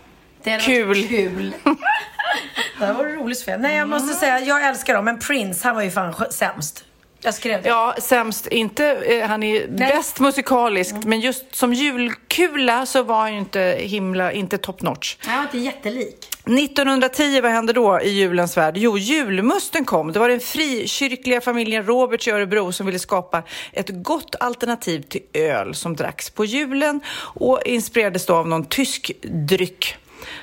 [0.43, 0.87] Det hade Kul.
[0.87, 1.53] varit kul.
[2.79, 3.57] det här var roligt Sofia.
[3.57, 6.85] Nej, jag måste säga, jag älskar dem, men Prince, han var ju fan sämst.
[7.23, 7.69] Jag skrev det.
[7.69, 8.47] Ja, sämst.
[8.47, 9.89] Inte, eh, han är Nej.
[9.95, 15.17] bäst musikaliskt, men just som julkula så var han ju inte himla, inte top notch.
[15.19, 16.27] Han var inte jättelik.
[16.45, 18.77] 1910, vad hände då i julens värld?
[18.77, 20.11] Jo, julmusten kom.
[20.11, 25.21] Det var den frikyrkliga familjen Roberts i Örebro som ville skapa ett gott alternativ till
[25.33, 29.95] öl som dracks på julen och inspirerades då av någon tysk dryck.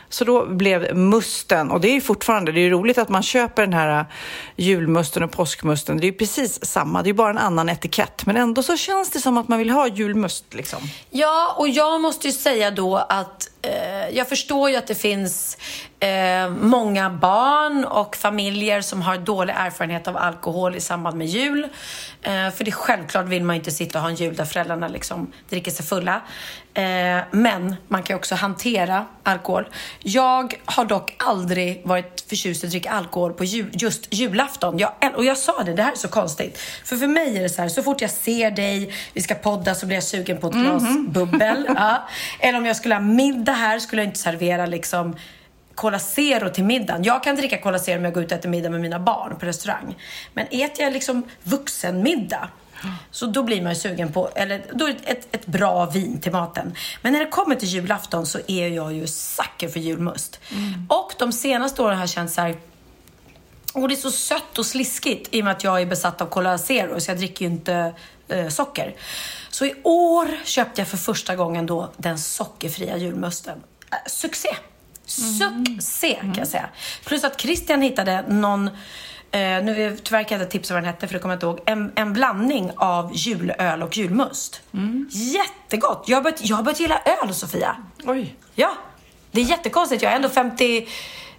[0.09, 3.23] Så då blev musten, och det är ju fortfarande, det är ju roligt att man
[3.23, 4.07] köper den här eh,
[4.57, 5.97] julmusten och påskmusten.
[5.97, 8.27] Det är ju precis samma, det är ju bara en annan etikett.
[8.27, 10.79] Men ändå så känns det som att man vill ha julmust liksom.
[11.11, 13.51] Ja, och jag måste ju säga då att
[14.13, 15.59] jag förstår ju att det finns
[16.01, 21.65] eh, många barn och familjer som har dålig erfarenhet av alkohol i samband med jul.
[22.23, 24.45] Eh, för det är självklart vill man ju inte sitta och ha en jul där
[24.45, 26.23] föräldrarna liksom dricker sig fulla.
[26.75, 29.69] Eh, men man kan ju också hantera alkohol.
[30.01, 34.79] Jag har dock aldrig varit förtjust i att dricka alkohol på jul, just julafton.
[34.79, 36.59] Jag, och jag sa det, det här är så konstigt.
[36.85, 39.75] För för mig är det så här, så fort jag ser dig, vi ska podda
[39.75, 41.67] så blir jag sugen på ett glas bubbel.
[41.77, 42.09] Ja.
[42.41, 45.17] Eller om jag skulle ha middag här skulle jag inte servera liksom
[45.75, 47.05] Cola Zero till middagen.
[47.05, 49.37] Jag kan dricka Cola Zero om jag går ut och äter middag med mina barn
[49.41, 49.97] på restaurang.
[50.35, 52.49] Men äter jag liksom vuxenmiddag
[53.11, 56.21] så då blir man ju sugen på, eller då är det ett, ett bra vin
[56.21, 56.75] till maten.
[57.03, 60.41] Men när det kommer till julafton så är jag ju sucker för julmust.
[60.89, 62.57] Och de senaste åren har jag känt så här,
[63.73, 66.27] och det är så sött och sliskigt i och med att jag är besatt av
[66.27, 67.95] Cola Zero så jag dricker ju inte
[68.29, 68.95] eh, socker.
[69.51, 73.63] Så i år köpte jag för första gången då den sockerfria julmusten.
[73.91, 74.49] Eh, succé!
[75.05, 76.69] Succé kan jag säga.
[77.05, 78.71] Plus att Christian hittade någon
[79.31, 81.37] Eh, nu är, tyvärr kan jag inte tipsa vad den hette för det kommer jag
[81.37, 81.61] inte ihåg.
[81.65, 84.63] En, en blandning av julöl och julmust.
[85.11, 86.05] Jättegott!
[86.07, 87.77] Jag har, börjat, jag har börjat gilla öl, Sofia.
[88.05, 88.37] Oj.
[88.55, 88.71] Ja,
[89.31, 90.03] det är jättekonstigt.
[90.03, 90.29] Jag är ändå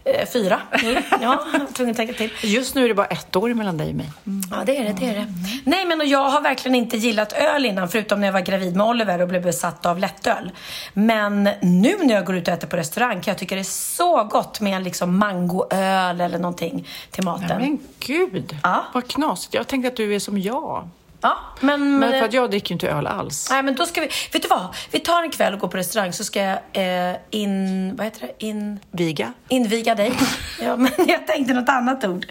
[0.03, 0.93] 54 nu.
[1.11, 1.17] Ja,
[1.53, 2.31] jag var tvungen att tänka till.
[2.41, 4.11] Just nu är det bara ett år mellan dig och mig.
[4.51, 4.93] Ja, det är det.
[4.99, 5.27] det, är det.
[5.63, 8.75] Nej, men och jag har verkligen inte gillat öl innan, förutom när jag var gravid
[8.75, 10.51] med Oliver och blev besatt av lättöl.
[10.93, 13.63] Men nu när jag går ut och äter på restaurang kan jag tycka det är
[13.63, 17.57] så gott med en liksom mangoöl eller någonting till maten.
[17.61, 18.85] Men gud, Ja.
[18.93, 19.53] vad knasigt.
[19.53, 20.89] Jag tänkte att du är som jag.
[21.21, 21.99] Ja, men...
[21.99, 23.47] Men för att jag dricker ju inte öl alls.
[23.51, 24.09] Nej, men då ska vi...
[24.33, 24.75] Vet du vad?
[24.91, 27.95] Vi tar en kväll och går på restaurang så ska jag eh, in...
[27.95, 28.45] Vad heter det?
[28.45, 28.79] In...
[28.91, 29.33] Viga.
[29.47, 30.13] Inviga dig.
[30.61, 32.25] Ja, men jag tänkte något annat ord.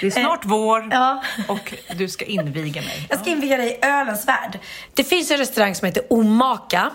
[0.00, 1.22] Det är snart vår ja.
[1.48, 3.06] och du ska inviga mig.
[3.10, 4.58] Jag ska inviga dig i ölens värld.
[4.94, 6.90] Det finns en restaurang som heter Omaka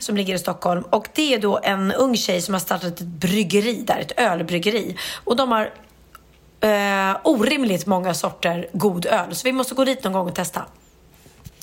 [0.00, 3.00] som ligger i Stockholm och det är då en ung tjej som har startat ett
[3.00, 4.96] bryggeri där, ett ölbryggeri.
[5.24, 5.70] Och de har
[6.60, 10.64] eh, orimligt många sorter god öl så vi måste gå dit någon gång och testa.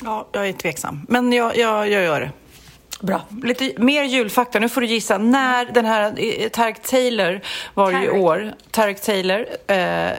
[0.03, 1.05] Ja, jag är tveksam.
[1.09, 2.31] Men jag, jag, jag gör det.
[3.01, 3.21] Bra.
[3.43, 4.59] Lite mer julfakta.
[4.59, 7.41] Nu får du gissa när den här eh, Tarek Taylor
[7.73, 8.21] var ju i Tarek.
[8.21, 8.53] år.
[8.71, 10.11] Tarek Taylor eh,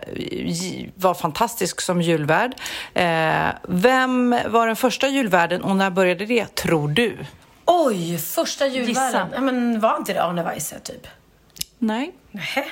[0.95, 2.55] var fantastisk som julvärd.
[2.95, 7.19] Eh, vem var den första julvärden och när började det, tror du?
[7.65, 9.29] Oj, första julvärden.
[9.35, 11.07] Ja, men var inte det Arne Weise typ?
[11.79, 12.13] Nej.
[12.31, 12.65] Nähä.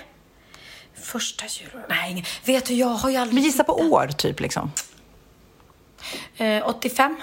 [1.03, 1.87] Första julvärden?
[1.89, 3.35] Nej, ingen- vet du jag har ju aldrig...
[3.35, 4.41] Men gissa på år, typ.
[4.41, 4.73] liksom.
[6.37, 7.17] Eh, 85?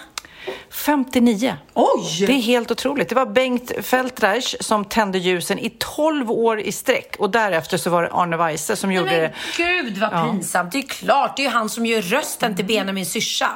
[0.70, 1.56] 59.
[1.74, 2.26] Oj!
[2.28, 3.10] Det är helt otroligt.
[3.10, 7.16] Det var Bengt Feldreich som tände ljusen i 12 år i sträck.
[7.20, 9.34] Och därefter så var det Arne Weise som gjorde Nej, det.
[9.58, 10.72] men gud vad pinsamt.
[10.72, 13.50] Det är klart, det är ju han som gör rösten till Benjamin syrsa.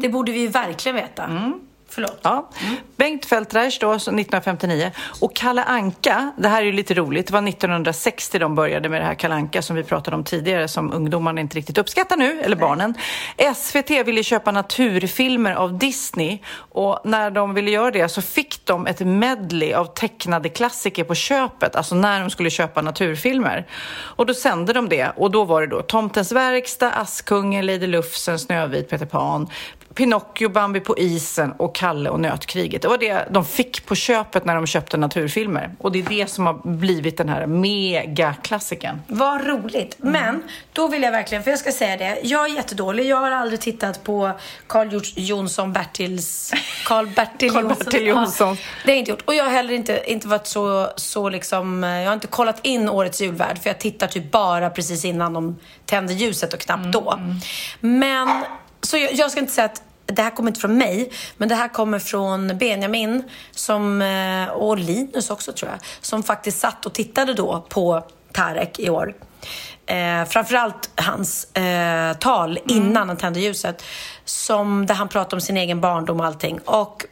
[0.00, 1.52] Det borde vi ju verkligen veta.
[1.98, 2.20] Förlåt.
[2.22, 2.48] Ja.
[2.96, 4.90] Bengt Feldreich då, så 1959.
[5.20, 9.00] Och Kalle Anka, det här är ju lite roligt, det var 1960 de började med
[9.00, 12.40] det här Kalle Anka som vi pratade om tidigare, som ungdomarna inte riktigt uppskattar nu,
[12.40, 12.94] eller barnen.
[13.56, 18.86] SVT ville köpa naturfilmer av Disney och när de ville göra det så fick de
[18.86, 23.66] ett medley av tecknade klassiker på köpet, alltså när de skulle köpa naturfilmer.
[23.90, 28.38] Och då sände de det och då var det då Tomtens verkstad, Askungen, Lady Lufsen,
[28.38, 29.48] Snövit, Peter Pan,
[29.98, 32.82] Pinocchio, Bambi på isen och Kalle och nötkriget.
[32.82, 35.70] Det var det de fick på köpet när de köpte naturfilmer.
[35.78, 39.02] Och det är det som har blivit den här megaklassikern.
[39.06, 39.96] Vad roligt.
[39.98, 40.42] Men
[40.72, 43.06] då vill jag verkligen, för jag ska säga det, jag är jättedålig.
[43.06, 44.30] Jag har aldrig tittat på
[44.66, 46.52] Carl Jonsson Bertils...
[46.84, 47.76] Carl Bertil Jonsson.
[47.78, 48.48] Bertil Jonsson.
[48.48, 49.22] Ja, det har jag inte gjort.
[49.24, 51.82] Och jag har heller inte, inte varit så, så liksom...
[51.82, 55.58] Jag har inte kollat in årets julvärd, för jag tittar typ bara precis innan de
[55.86, 57.20] tänder ljuset och knappt då.
[57.80, 58.44] Men,
[58.80, 59.82] så jag, jag ska inte säga att
[60.12, 64.78] det här kommer inte från mig, men det här kommer från Benjamin som, eh, och
[64.78, 69.14] Linus också tror jag, som faktiskt satt och tittade då på Tarek i år.
[69.86, 73.82] Eh, framförallt hans eh, tal innan han tände ljuset,
[74.24, 76.58] som, där han pratade om sin egen barndom och allting.
[76.64, 77.04] Och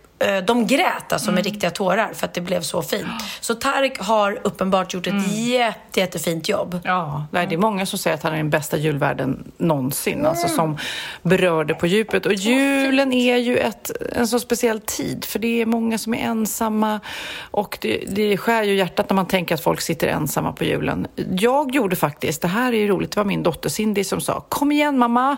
[0.47, 3.07] de grät alltså med riktiga tårar för att det blev så fint.
[3.41, 6.81] Så Tarek har uppenbart gjort ett jätte, jättefint jobb.
[6.85, 10.79] Ja, det är många som säger att han är den bästa julvärden någonsin, alltså som
[11.23, 12.27] berör det på djupet.
[12.27, 16.19] Och julen är ju ett, en så speciell tid, för det är många som är
[16.19, 17.01] ensamma
[17.41, 21.07] och det, det skär ju hjärtat när man tänker att folk sitter ensamma på julen.
[21.31, 24.41] Jag gjorde faktiskt, det här är ju roligt, det var min dotter Cindy som sa
[24.49, 25.37] Kom igen mamma,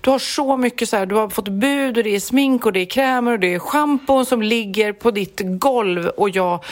[0.00, 2.72] du har så mycket så här, du har fått bud och det är smink och
[2.72, 6.64] det är krämer och det är schampo som ligger på ditt golv och jag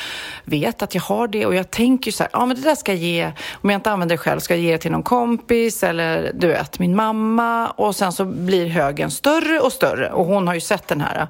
[0.44, 2.92] vet att jag har det och jag tänker så här, ja men det där ska
[2.92, 5.82] jag ge, om jag inte använder det själv ska jag ge det till någon kompis
[5.82, 10.46] eller du vet min mamma och sen så blir högen större och större och hon
[10.46, 11.28] har ju sett den här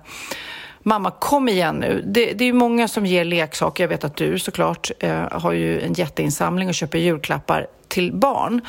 [0.83, 2.05] Mamma, kom igen nu.
[2.07, 3.85] Det, det är ju många som ger leksaker.
[3.85, 8.61] Jag vet att du såklart eh, har ju en jätteinsamling och köper julklappar till barn.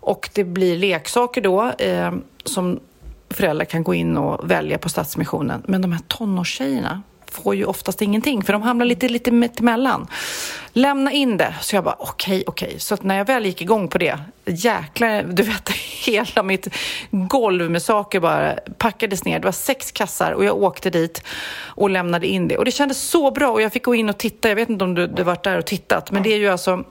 [0.00, 2.12] Och det blir leksaker då eh,
[2.44, 2.80] som
[3.34, 5.62] föräldrar kan gå in och välja på Stadsmissionen.
[5.68, 7.02] Men de här tonårstjejerna
[7.34, 10.06] får ju oftast ingenting, för de hamnar lite, lite mittemellan.
[10.72, 11.54] Lämna in det.
[11.60, 12.74] Så jag bara, okej, okej.
[12.78, 15.70] Så att när jag väl gick igång på det, jäklar, du vet,
[16.04, 16.68] hela mitt
[17.10, 19.38] golv med saker bara packades ner.
[19.38, 21.22] Det var sex kassar och jag åkte dit
[21.64, 22.58] och lämnade in det.
[22.58, 24.48] Och det kändes så bra och jag fick gå in och titta.
[24.48, 26.84] Jag vet inte om du, du varit där och tittat, men det är ju alltså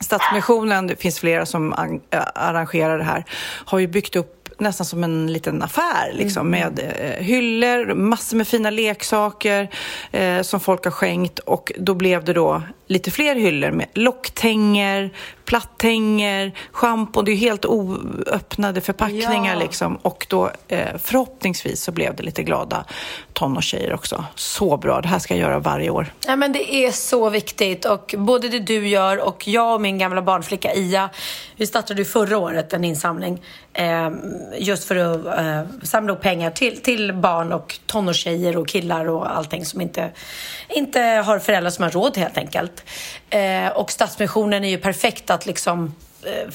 [0.00, 3.24] Stadsmissionen, det finns flera som eh, arrangerar det här,
[3.64, 8.48] har ju byggt upp nästan som en liten affär liksom, med eh, hyllor, massor med
[8.48, 9.68] fina leksaker
[10.12, 11.38] eh, som folk har skänkt.
[11.38, 15.10] Och då blev det då lite fler hyllor med locktänger,
[15.48, 17.22] plattänger, schampo.
[17.22, 19.60] Det är ju helt oöppnade förpackningar Ja.
[19.60, 19.96] liksom.
[19.96, 22.84] Och då eh, förhoppningsvis så blev det lite glada
[23.32, 24.24] tonårstjejer också.
[24.34, 26.12] Så bra, det här ska jag göra varje år.
[26.26, 29.98] Ja, men det är så viktigt och både det du gör och jag och min
[29.98, 31.10] gamla barnflicka Ia,
[31.56, 33.42] vi startade ju förra året en insamling
[33.72, 34.10] eh,
[34.58, 39.36] just för att eh, samla upp pengar till, till barn och tonårstjejer och killar och
[39.36, 40.10] allting som inte,
[40.68, 42.84] inte har föräldrar som har råd helt enkelt.
[43.30, 46.54] Eh, och Stadsmissionen är ju perfekt att liksom eh,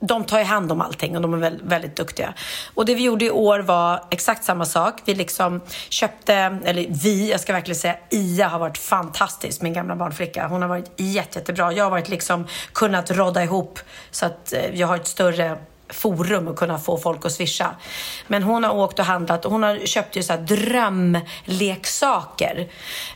[0.00, 2.34] de tar ju hand om allting och de är väldigt, väldigt duktiga.
[2.74, 4.94] Och det vi gjorde i år var exakt samma sak.
[5.04, 9.96] Vi liksom köpte, eller vi, jag ska verkligen säga Ia har varit fantastisk, min gamla
[9.96, 10.46] barnflicka.
[10.46, 11.72] Hon har varit jätte, jättebra.
[11.72, 13.78] Jag har varit liksom kunnat rodda ihop
[14.10, 15.58] så att eh, jag har ett större
[15.88, 17.70] forum att kunna få folk att swisha.
[18.26, 22.68] Men hon har åkt och handlat och hon har köpt ju så här drömleksaker.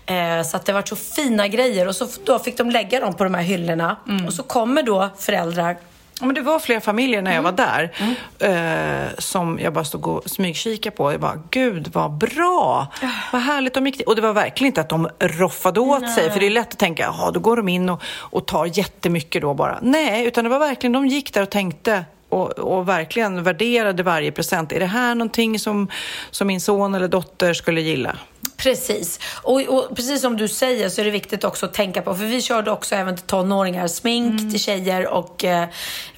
[0.07, 3.15] Eh, så att det varit så fina grejer och så då fick de lägga dem
[3.15, 3.97] på de här hyllorna.
[4.27, 5.77] Och så kommer då föräldrar
[6.21, 7.93] Ja, men det var flera familjer när jag var där
[8.39, 11.13] eh, som jag bara stod och smygkika på.
[11.13, 12.87] Jag bara, gud vad bra!
[13.33, 14.07] Vad härligt de gick dit.
[14.07, 16.79] Och det var verkligen inte att de roffade åt sig, för det är lätt att
[16.79, 19.79] tänka, jaha, då går de in och, och tar jättemycket då bara.
[19.83, 24.33] Nej, utan det var verkligen, de gick där och tänkte och, och verkligen värderade varje
[24.33, 24.73] present.
[24.73, 25.89] Är det här någonting som,
[26.31, 28.17] som min son eller dotter skulle gilla?
[28.59, 29.21] Precis.
[29.43, 32.25] Och, och precis som du säger så är det viktigt också att tänka på, för
[32.25, 35.69] vi körde också även till tonåringar, smink till tjejer och eh,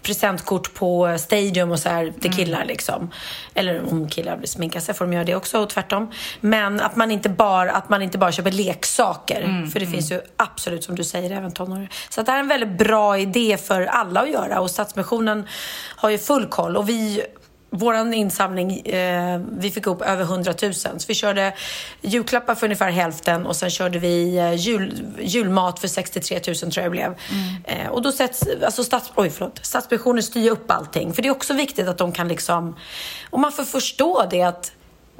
[0.03, 3.11] presentkort på Stadium och så här till killar liksom.
[3.55, 6.11] Eller om killar vill sminka sig får de göra det också och tvärtom.
[6.41, 10.21] Men att man inte bara, att man inte bara köper leksaker, för det finns ju
[10.37, 11.91] absolut som du säger även tonåringar.
[12.09, 15.47] Så att det här är en väldigt bra idé för alla att göra och Stadsmissionen
[15.97, 17.23] har ju full koll och vi
[17.71, 20.75] vår insamling, eh, vi fick upp över 100 000.
[20.75, 21.55] Så vi körde
[22.01, 26.73] julklappar för ungefär hälften och sen körde vi eh, jul, julmat för 63 000 tror
[26.75, 27.15] jag det blev.
[27.65, 31.13] Eh, och då sätts, alltså stats, oj, förlåt, Stadsmissionen styr upp allting.
[31.13, 32.77] För det är också viktigt att de kan liksom,
[33.31, 34.73] och man får förstå det att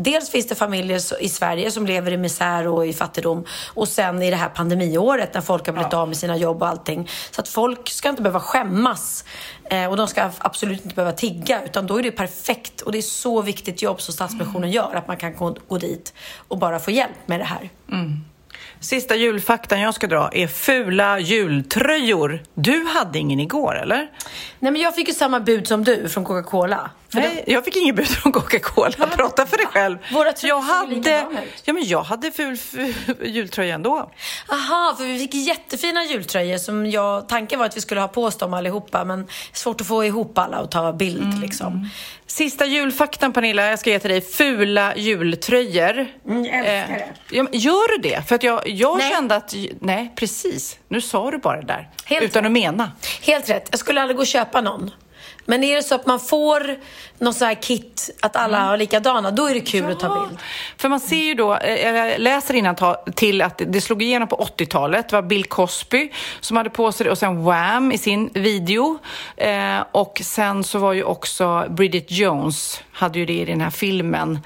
[0.03, 3.45] Dels finns det familjer i Sverige som lever i misär och i fattigdom.
[3.75, 6.69] Och sen i det här pandemiåret när folk har blivit av med sina jobb och
[6.69, 7.09] allting.
[7.31, 9.25] Så att folk ska inte behöva skämmas.
[9.65, 12.81] Eh, och de ska absolut inte behöva tigga utan då är det perfekt.
[12.81, 16.15] Och det är så viktigt jobb som Stadsmissionen gör att man kan gå, gå dit
[16.49, 17.71] och bara få hjälp med det här.
[18.81, 22.43] Sista julfaktan jag ska dra är fula jultröjor.
[22.55, 24.11] Du hade ingen igår, eller?
[24.59, 26.91] Nej, men jag fick ju samma bud som du från Coca-Cola.
[27.13, 29.07] Nej, jag fick ingen bud från Coca-Cola.
[29.07, 29.99] Prata för dig själv.
[30.13, 31.27] Våra jag hade,
[31.65, 34.11] ja, men jag hade ful, ful jultröja ändå.
[34.49, 38.25] Aha, för vi fick jättefina jultröjor som jag, tanken var att vi skulle ha på
[38.25, 41.89] oss dem allihopa men svårt att få ihop alla och ta bild Mm, liksom.
[42.31, 44.21] Sista julfaktan Pernilla, jag ska ge till dig.
[44.21, 46.07] Fula jultröjor.
[46.29, 47.37] Mm, jag älskar det.
[47.37, 48.29] ja, men gör du det?
[48.29, 49.13] För att jag, jag Nej.
[49.13, 51.89] kände att, nej precis, nu sa du bara det där.
[52.05, 52.47] Helt utan rätt.
[52.49, 52.93] att mena.
[53.23, 54.91] Helt rätt, jag skulle aldrig gå och köpa någon.
[55.51, 56.77] Men är det så att man får
[57.19, 58.69] någon sån här kit att alla Mm.
[58.69, 60.39] har likadana, då är det kul att ta bild.
[60.77, 65.09] För man ser ju då, eh, jag läser till att det slog igenom på 80-talet.
[65.09, 68.99] Det var Bill Cosby som hade på sig det och sen Wham i sin video.
[69.37, 73.71] Eh, och sen så var ju också Bridget Jones, hade ju det i den här
[73.71, 74.39] filmen.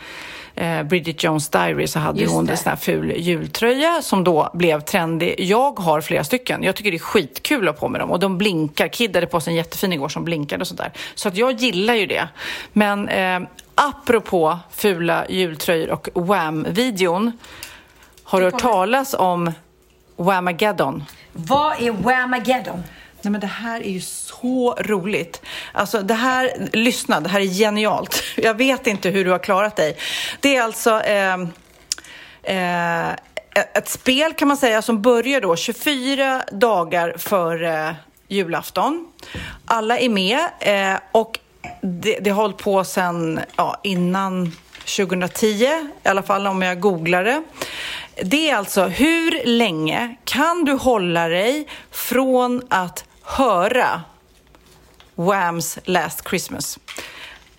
[0.57, 2.53] Eh, Bridget Jones Diary så hade ju Just hon det.
[2.53, 5.35] en sån här ful jultröja som då blev trendig.
[5.39, 6.63] Jag har flera stycken.
[6.63, 8.89] Jag tycker det är skitkul att ha på mig dem och de blinkar.
[8.89, 10.93] Kid hade på sig en jättefin igår som blinkade och sådär.
[11.15, 12.29] Så att jag gillar ju det.
[12.73, 13.41] Men eh,
[13.75, 17.33] apropå fula jultröjor och Wham-videon.
[18.25, 19.53] Har du hört talas om
[20.17, 21.05] Whamageddon?
[21.33, 22.83] Vad är Whamageddon?
[23.25, 25.43] Nej men det här är ju så roligt.
[25.73, 28.23] Alltså det här, lyssna, det här är genialt.
[28.37, 29.97] Jag vet inte hur du har klarat dig.
[30.41, 31.49] Det är alltså ehm,
[32.43, 33.15] eh, eh,
[33.75, 37.95] ett spel kan man säga som börjar då 24 dagar före eh,
[38.29, 39.07] julafton.
[39.65, 41.39] Alla är med eh, och
[41.81, 44.53] det, det har hållit på sedan ja, innan
[44.97, 45.65] 2010,
[46.05, 47.43] i alla fall om jag googlar det.
[48.23, 54.03] Det är alltså hur länge kan du hålla dig från att höra
[55.15, 56.79] Whams Last Christmas?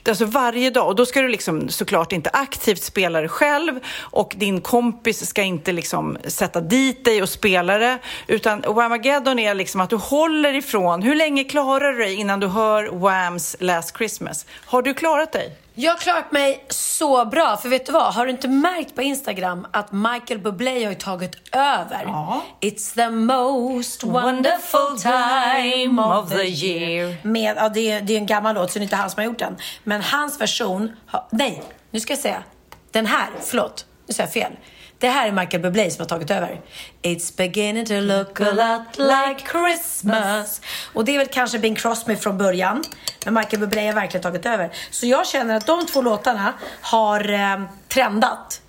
[0.07, 4.33] Alltså varje dag, och då ska du liksom såklart inte aktivt spela det själv och
[4.37, 7.97] din kompis ska inte liksom sätta dit dig och spela det
[8.27, 12.47] utan Whamageddon är liksom att du håller ifrån, hur länge klarar du dig innan du
[12.47, 14.45] hör Whams Last Christmas?
[14.65, 15.57] Har du klarat dig?
[15.77, 18.13] Jag har klarat mig så bra, för vet du vad?
[18.13, 22.03] Har du inte märkt på Instagram att Michael Bublé har ju tagit över?
[22.05, 22.41] Ja.
[22.61, 27.15] It's the most wonderful time of the year.
[27.27, 29.19] Med, ja, det, är, det är en gammal låt, så det är inte han som
[29.19, 29.57] har gjort den.
[29.83, 32.43] Men hans version, har, nej, nu ska jag säga.
[32.91, 34.51] Den här, förlåt, nu säger jag fel.
[34.99, 36.61] Det här är Michael Bublé som har tagit över.
[37.01, 40.61] It's beginning to look a lot like Christmas.
[40.93, 42.83] Och det är väl kanske Bing Crosby från början.
[43.25, 44.69] Men Michael Bublé har verkligen tagit över.
[44.91, 48.61] Så jag känner att de två låtarna har eh, trendat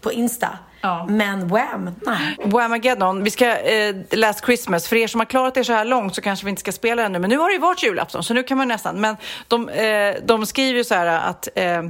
[0.00, 0.58] på Insta.
[0.80, 1.06] Ja.
[1.08, 2.36] Men Wham, nej.
[2.44, 4.88] Whamageddon, vi ska eh, Last Christmas.
[4.88, 7.02] För er som har klarat er så här långt så kanske vi inte ska spela
[7.02, 7.18] den nu.
[7.18, 9.00] Men nu har det ju varit julafton så nu kan man nästan.
[9.00, 9.16] Men
[9.48, 11.82] de, eh, de skriver ju så här att eh,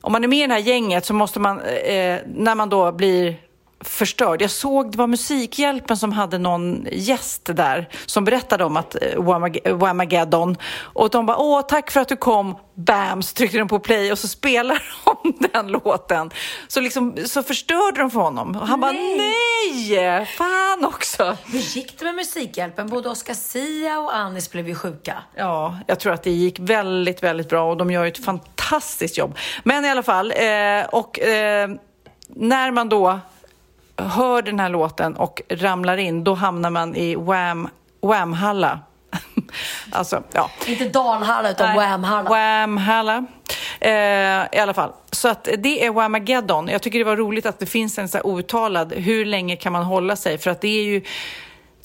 [0.00, 2.68] om man är med i det här gänget så måste man, eh, eh när man
[2.68, 3.36] då blir
[3.80, 4.42] förstörd.
[4.42, 9.00] Jag såg, det var Musikhjälpen som hade någon gäst där som berättade om att eh,
[9.16, 13.68] Whamag- Whamageddon och de bara åh tack för att du kom, bam så tryckte de
[13.68, 14.82] på play och så spelar
[15.22, 16.30] de den låten.
[16.68, 21.36] Så liksom så förstörde de för honom och han bara nej, fan också.
[21.46, 22.88] Hur gick det med Musikhjälpen?
[22.88, 25.22] Både Oscar Sia och Anis blev ju sjuka.
[25.36, 29.18] Ja, jag tror att det gick väldigt, väldigt bra och de gör ju ett fantastiskt
[29.18, 29.36] jobb.
[29.62, 31.68] Men i alla fall, eh, och eh,
[32.28, 33.20] när man då
[33.98, 37.68] hör den här låten och ramlar in, då hamnar man i Wham,
[38.02, 38.78] Wham-halla.
[39.90, 40.50] alltså, ja.
[40.66, 42.30] Inte Dalhalla utan Wham-halla.
[42.30, 43.26] Wham-halla.
[43.80, 43.90] Eh,
[44.52, 44.92] I alla fall.
[45.10, 46.68] Så att det är Whamageddon.
[46.68, 49.72] Jag tycker det var roligt att det finns en så här outtalad, hur länge kan
[49.72, 50.38] man hålla sig?
[50.38, 51.02] För att det är ju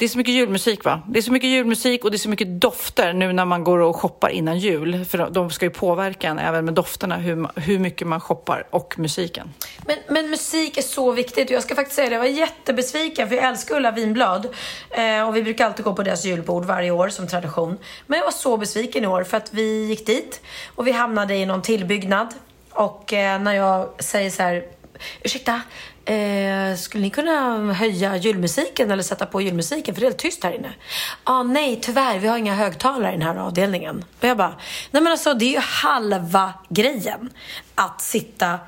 [0.04, 1.02] det är så mycket julmusik va?
[1.08, 3.80] Det är så mycket julmusik och det är så mycket dofter nu när man går
[3.80, 5.06] och shoppar innan jul.
[5.06, 9.00] För de- ska ju påverka en även med dofterna hur, hur mycket man shoppar och
[9.00, 9.54] musiken.
[9.88, 13.30] Men, men musik är så viktigt och jag ska faktiskt säga det, jag var jättebesviken
[13.30, 14.48] för jag älskar Ulla Vinblad
[14.90, 17.78] eh, och vi brukar alltid gå på deras julbord varje år som tradition.
[18.08, 20.42] Men jag var så besviken i år för att vi gick dit
[20.76, 22.28] och vi hamnade i någon tillbyggnad
[22.70, 24.64] och eh, när jag säger så här,
[25.24, 25.62] ursäkta,
[26.06, 30.44] Eh, skulle ni kunna höja julmusiken eller sätta på julmusiken för det är helt tyst
[30.44, 30.74] här inne?
[31.26, 34.06] Ja, ah, nej tyvärr, vi har inga högtalare i den här avdelningen.
[34.22, 34.56] Och jag bara,
[34.92, 37.30] nej men alltså det är ju halva grejen
[37.76, 38.60] att sitta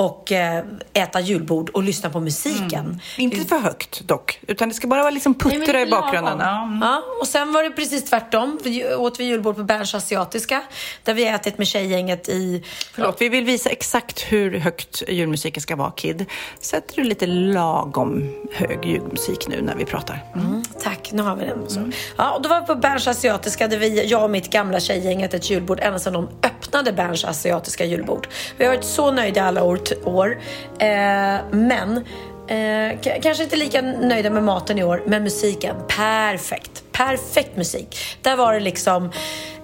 [0.00, 3.00] och eh, äta julbord och lyssna på musiken.
[3.16, 6.00] Inte för högt dock, utan det ska bara vara liksom Nej, puttra i lagom.
[6.00, 6.38] bakgrunden.
[6.40, 6.62] Ja.
[6.62, 6.78] mm.
[6.82, 8.58] Ja, och sen var det precis tvärtom.
[8.64, 10.62] Vi åt vi julbord på Berns Asiatiska
[11.04, 12.64] där vi ätit med tjejgänget i...
[12.92, 16.26] Förlåt, vi vill visa exakt hur högt julmusiken ska vara, Kid.
[16.60, 20.24] Sätter du lite lagom hög julmusik nu när vi pratar?
[20.34, 21.70] Mm, tack, nu har vi den.
[21.70, 21.90] Så.
[22.16, 25.22] Ja, och då var vi på Berns Asiatiska där vi, jag och mitt gamla tjejgäng
[25.22, 28.28] ett julbord ända sedan de öppnade Berns Asiatiska julbord.
[28.56, 30.38] Vi har varit så nöjda i alla år år.
[30.78, 32.04] Eh, men
[32.50, 36.84] Eh, kanske inte lika nöjda med maten i år, men musiken, perfekt.
[36.92, 37.98] Perfekt musik.
[38.22, 39.04] Där var det liksom...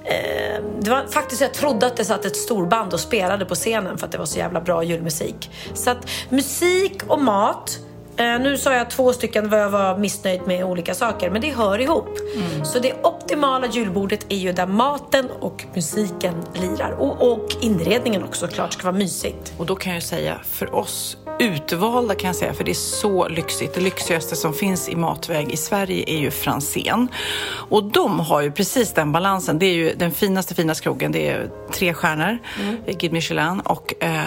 [0.05, 3.99] Eh, det var faktiskt, jag trodde att det satt ett storband och spelade på scenen
[3.99, 5.51] för att det var så jävla bra julmusik.
[5.75, 7.79] Så att musik och mat.
[8.19, 11.51] Eh, nu sa jag två stycken vad jag var missnöjd med olika saker, men det
[11.51, 12.19] hör ihop.
[12.65, 16.91] Så det optimala julbordet är ju där maten och musiken lirar.
[16.91, 19.53] Och, och inredningen också såklart ska vara mysigt.
[19.59, 23.29] Och då kan jag säga, för oss utvalda kan jag säga, för det är så
[23.29, 23.75] lyxigt.
[23.75, 27.09] Det lyxigaste som finns i matväg i Sverige är ju Franzén.
[27.49, 29.59] Och de har ju precis den balansen.
[29.59, 31.13] Det är ju den finaste, finaste krogen.
[31.13, 32.77] Det är tre stjärnor, mm.
[32.87, 33.61] Guide Michelin.
[33.61, 34.21] Och eh,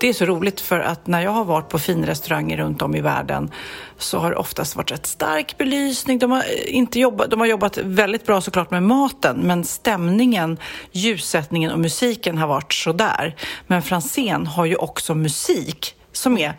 [0.00, 3.00] det är så roligt för att när jag har varit på finrestauranger runt om i
[3.00, 3.50] världen
[3.98, 6.18] så har det oftast varit rätt stark belysning.
[6.18, 10.58] De har, eh, inte jobbat, de har jobbat väldigt bra såklart med maten men stämningen,
[10.92, 13.36] ljussättningen och musiken har varit sådär.
[13.66, 16.54] Men Franzén har ju också musik som är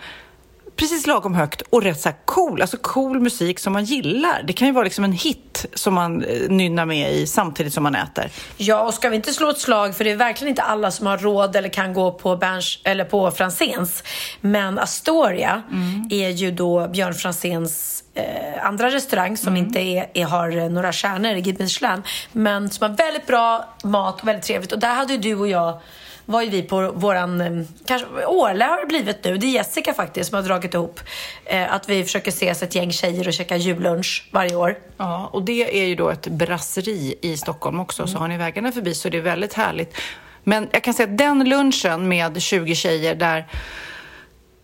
[0.77, 4.43] precis lagom högt och rätt så cool, alltså cool musik som man gillar.
[4.47, 7.83] Det kan ju vara liksom en hit som man eh, nynnar med i samtidigt som
[7.83, 8.29] man äter.
[8.57, 11.07] Ja, och ska vi inte slå ett slag, för det är verkligen inte alla som
[11.07, 14.03] har råd eller kan gå på, Berns, eller på Franzéns.
[14.41, 15.61] Men Astoria
[16.09, 21.31] är ju då Björn Franzéns eh, andra restaurang som inte är, är, har några stjärnor
[21.31, 22.03] i Guide Michelin.
[22.31, 24.71] Men som har väldigt bra mat och väldigt trevligt.
[24.71, 25.79] Och där hade ju du och jag
[26.27, 29.93] var ju vi på våran, eh, kanske Årla har det blivit nu, det är Jessica
[29.93, 30.99] faktiskt som har dragit ihop
[31.45, 34.77] eh, att vi försöker ses ett gäng tjejer och käka jullunch varje år.
[34.97, 38.71] Ja, och det är ju då ett brasseri i Stockholm också, så har ni vägarna
[38.71, 39.95] förbi så det är väldigt härligt.
[40.43, 43.47] Men jag kan säga att den lunchen med 20 tjejer där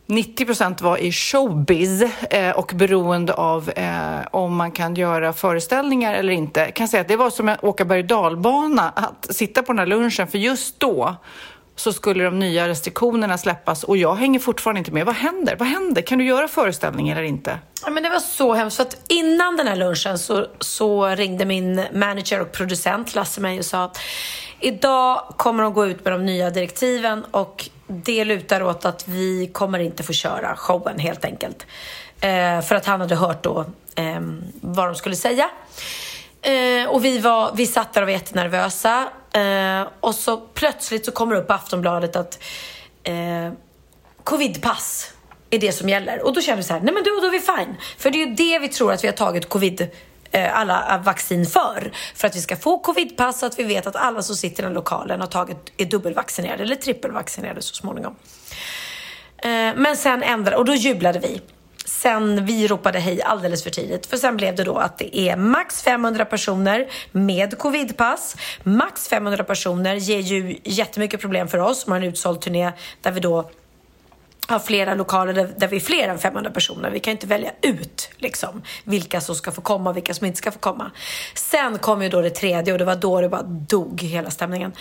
[0.06, 6.14] 90 procent var i showbiz eh, och beroende av eh, om man kan göra föreställningar
[6.14, 6.60] eller inte.
[6.60, 9.80] Jag kan säga att det var som att åka berg dalbana att sitta på den
[9.80, 11.15] här lunchen för just då
[11.76, 15.06] så skulle de nya restriktionerna släppas och jag hänger fortfarande inte med.
[15.06, 15.56] Vad händer?
[15.56, 16.02] Vad händer?
[16.02, 17.60] Kan du göra föreställningen eller inte?
[17.86, 18.78] Ja, men det var så hemskt.
[18.78, 23.60] För att innan den här lunchen så, så ringde min manager och producent Lasse mig
[23.60, 24.00] och sa att
[24.60, 29.50] idag kommer de gå ut med de nya direktiven och det lutar åt att vi
[29.54, 31.66] kommer inte få köra showen helt enkelt.
[32.22, 34.22] Eh, för att han hade hört då eh,
[34.62, 35.50] vad de skulle säga.
[36.44, 39.10] Eh, och vi, var, vi satt där och var jättenervösa.
[39.34, 42.44] Eh, och så plötsligt så kommer det upp på Aftonbladet att
[43.03, 43.52] eh,
[44.24, 45.14] covidpass
[45.49, 46.26] är det som gäller.
[46.26, 47.76] Och då känner vi så här, nej men då, då är vi fine.
[47.98, 49.90] För det är ju det vi tror att vi har tagit covid
[50.32, 51.91] eh, alla eh, vaccin för.
[52.15, 54.65] För att vi ska få covidpass så att vi vet att alla som sitter i
[54.65, 58.15] den lokalen har tagit, är dubbelvaccinerade eller trippelvaccinerade så småningom.
[59.38, 61.41] Eh, men sen ändrade, och då jublade vi.
[62.03, 64.05] Sen vi ropade hej alldeles för tidigt.
[64.05, 68.35] För sen blev det då att det är max 500 personer med covidpass.
[68.63, 72.71] Max 500 personer ger ju jättemycket problem för oss som har en utsåld turné
[73.01, 73.49] där vi då
[74.47, 76.91] har flera lokaler där, där vi är fler än 500 personer.
[76.91, 80.38] Vi kan inte välja ut liksom, vilka som ska få komma och vilka som inte
[80.38, 80.91] ska få komma.
[81.35, 84.73] Sen kom ju då det tredje och det var då det bara dog hela stämningen.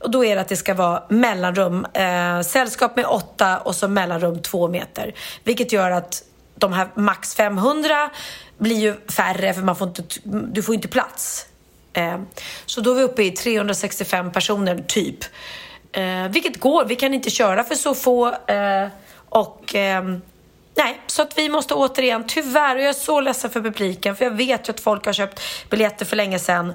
[0.00, 3.88] Och då är det att det ska vara mellanrum, eh, sällskap med åtta och så
[3.88, 5.14] mellanrum två meter.
[5.44, 6.22] Vilket gör att
[6.58, 8.10] de här max 500
[8.58, 11.46] blir ju färre för man får inte, du får inte plats.
[11.92, 12.18] Eh,
[12.66, 15.18] så då är vi uppe i 365 personer typ.
[15.92, 18.28] Eh, vilket går, vi kan inte köra för så få.
[18.46, 18.88] Eh,
[19.28, 20.22] och ehm,
[20.76, 24.24] nej, så att vi måste återigen, tyvärr, och jag är så ledsen för publiken för
[24.24, 25.40] jag vet ju att folk har köpt
[25.70, 26.72] biljetter för länge sedan.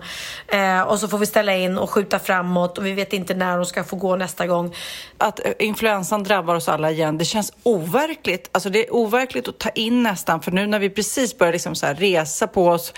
[0.48, 3.58] Eh, och så får vi ställa in och skjuta framåt och vi vet inte när
[3.58, 4.76] de ska få gå nästa gång.
[5.18, 8.50] Att eh, influensan drabbar oss alla igen, det känns overkligt.
[8.52, 11.76] Alltså det är overkligt att ta in nästan, för nu när vi precis börjar liksom
[11.76, 12.94] så här resa på oss,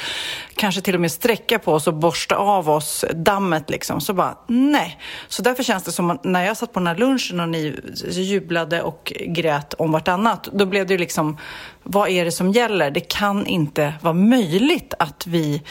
[0.55, 4.37] kanske till och med sträcka på oss och borsta av oss dammet liksom, så bara
[4.47, 4.99] nej.
[5.27, 7.79] Så därför känns det som när jag satt på den här lunchen och ni
[8.11, 11.37] jublade och grät om vartannat, då blev det det liksom,
[11.83, 12.91] vad är det som gäller?
[12.91, 15.61] Det kan inte vara möjligt att vi,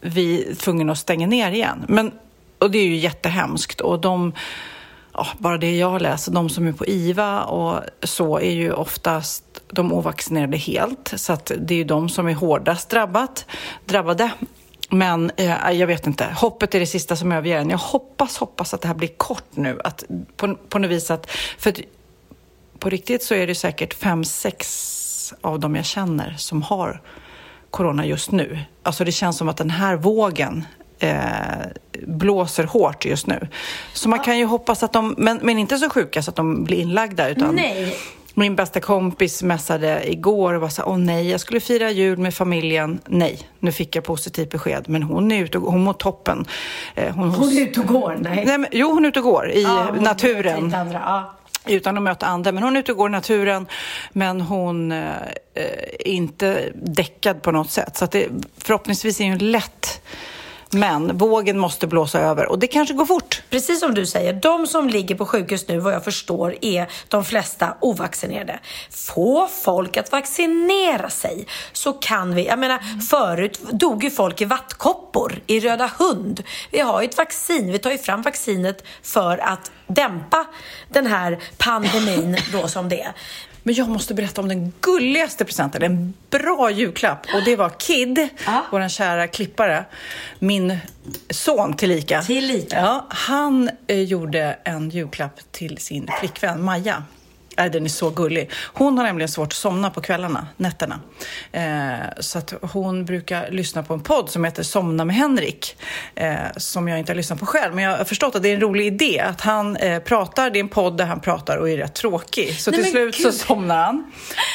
[0.00, 1.84] vi är tvungna att stänga ner igen.
[1.88, 2.12] Men,
[2.58, 4.32] och det är ju jättehemskt och de
[5.12, 9.44] ja, bara det jag läser, de som är på IVA och så är ju oftast
[9.68, 11.12] de ovaccinerade helt.
[11.16, 13.46] Så att det är ju de som är hårdast drabbat,
[13.84, 14.30] drabbade.
[14.90, 17.70] Men eh, jag vet inte, hoppet är det sista som överger en.
[17.70, 19.80] Jag hoppas, hoppas att det här blir kort nu.
[19.84, 20.04] Att,
[20.36, 21.80] på, på något vis att, för att,
[22.78, 27.02] på riktigt så är det säkert fem, sex av dem jag känner som har
[27.70, 28.58] corona just nu.
[28.82, 30.64] Alltså det känns som att den här vågen
[30.98, 31.12] eh,
[32.06, 33.48] blåser hårt just nu.
[33.92, 36.64] Så man kan ju hoppas att de, men, men inte så sjuka så att de
[36.64, 37.96] blir inlagda utan Nej.
[38.34, 42.34] min bästa kompis messade igår och var så åh nej, jag skulle fira jul med
[42.34, 43.00] familjen.
[43.06, 46.46] Nej, nu fick jag positivt besked, men hon är ute och hon mår toppen.
[46.94, 47.28] Eh, Hon
[47.58, 48.44] är ute och går, nej.
[48.46, 50.74] Nej, men, jo, hon är ute och går i Ja, hon- naturen.
[50.74, 51.34] andra, ja
[51.74, 52.52] utan att möta andra.
[52.52, 53.66] Men hon är ute och går i naturen,
[54.12, 55.08] men hon eh,
[55.54, 55.64] eh
[55.98, 57.96] är inte däckad på något sätt.
[57.96, 58.28] Så att det,
[58.58, 60.00] förhoppningsvis är hon lätt,
[60.70, 63.42] men vågen måste blåsa över och det kanske går fort.
[63.50, 67.24] Precis som du säger, de som ligger på sjukhus nu vad jag förstår är de
[67.24, 68.60] flesta ovaccinerade.
[68.90, 74.44] Få folk att vaccinera sig så kan vi, jag menar förut dog ju folk i
[74.44, 76.42] vattkoppor, i röda hund.
[76.70, 80.46] Vi har ju ett vaccin, vi tar ju fram vaccinet för att dämpa
[80.88, 83.12] den här pandemin då som det är.
[83.68, 87.26] Men jag måste berätta om den gulligaste presenten, en bra julklapp.
[87.34, 88.64] Och det var Kid, Ja.
[88.72, 89.84] vår kära klippare,
[90.38, 90.78] min
[91.30, 92.22] son tillika.
[92.22, 92.76] Tillika.
[92.80, 97.02] Ja, han eh, gjorde en julklapp till sin flickvän Maja.
[97.58, 98.50] Äh, den är så gullig.
[98.74, 101.00] Hon har nämligen svårt att somna på kvällarna, nätterna.
[101.52, 101.62] Eh,
[102.20, 105.76] så att hon brukar lyssna på en podd som heter Somna med Henrik.
[106.14, 107.74] Eh, som jag inte har lyssnat på själv.
[107.74, 109.20] Men jag har förstått att det är en rolig idé.
[109.20, 112.60] Att han eh, pratar, det är en podd där han pratar och är rätt tråkig.
[112.60, 113.34] Så Nej, till slut så gud.
[113.34, 114.12] somnar han.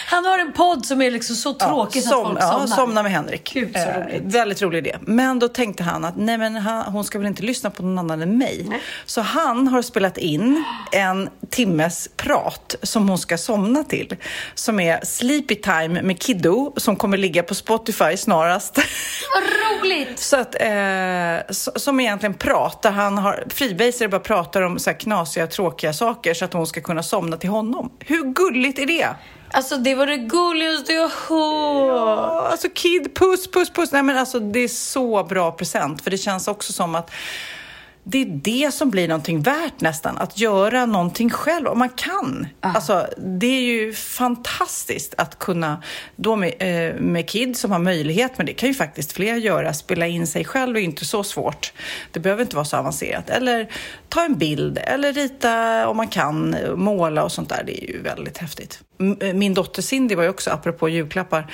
[0.08, 2.68] Han har en podd som är liksom så tråkig så att folk ja, somnar.
[2.68, 3.52] Somna med Henrik.
[3.54, 4.22] Gud, så Eh, roligt.
[4.26, 4.98] väldigt rolig idé.
[5.02, 8.00] Men då tänkte han att nej, men han, hon ska väl inte lyssna på någon
[8.00, 8.82] annan än mig.
[9.06, 14.16] Så han har spelat in en timmes prat som hon ska somna till.
[14.56, 18.78] Som är Sleepy Time med Kiddo som kommer ligga på Spotify snarast.
[19.34, 20.20] Vad roligt!
[20.20, 25.48] Så att, eh, som egentligen pratar, han har, Freebaser bara pratar om så här knasiga,
[25.48, 27.92] tråkiga saker så att hon ska kunna somna till honom.
[28.00, 29.08] Hur gulligt är det?
[29.52, 32.52] Alltså det var det gulligaste jag hört.
[32.52, 33.92] Alltså Kid, puss, puss, puss.
[33.92, 37.12] Nej, men alltså, det är så bra present, för det känns också som att
[38.04, 42.48] det är det som blir någonting värt nästan, att göra någonting själv om man kan.
[42.60, 45.84] Alltså, det är ju fantastiskt att kunna,
[46.16, 49.74] då med, eh, med Kid som har möjlighet, men det kan ju faktiskt fler göra,
[49.74, 51.74] spela in sig själv är inte så svårt.
[52.12, 53.30] Det behöver inte vara så avancerat.
[53.30, 53.70] Eller
[54.10, 57.64] ta en bild, eller rita om man kan, måla och sånt där.
[57.66, 58.80] Det är ju väldigt häftigt.
[59.20, 61.52] Eh, Min dotter Cindy var ju också, apropå julklappar,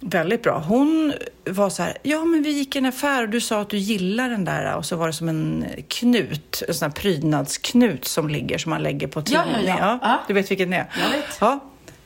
[0.00, 0.58] Väldigt bra.
[0.58, 1.12] Hon
[1.46, 3.76] var så här, ja men vi gick i en affär och du sa att du
[3.78, 8.28] gillar den där och så var det som en knut, en sån här prydnadsknut som
[8.28, 9.76] ligger som man lägger på Ja, ja, tidningen.
[9.80, 9.98] ja.
[10.02, 10.20] Ja.
[10.28, 10.86] Du vet vilken det är?
[11.02, 11.38] Jag vet.
[11.40, 11.60] Ja.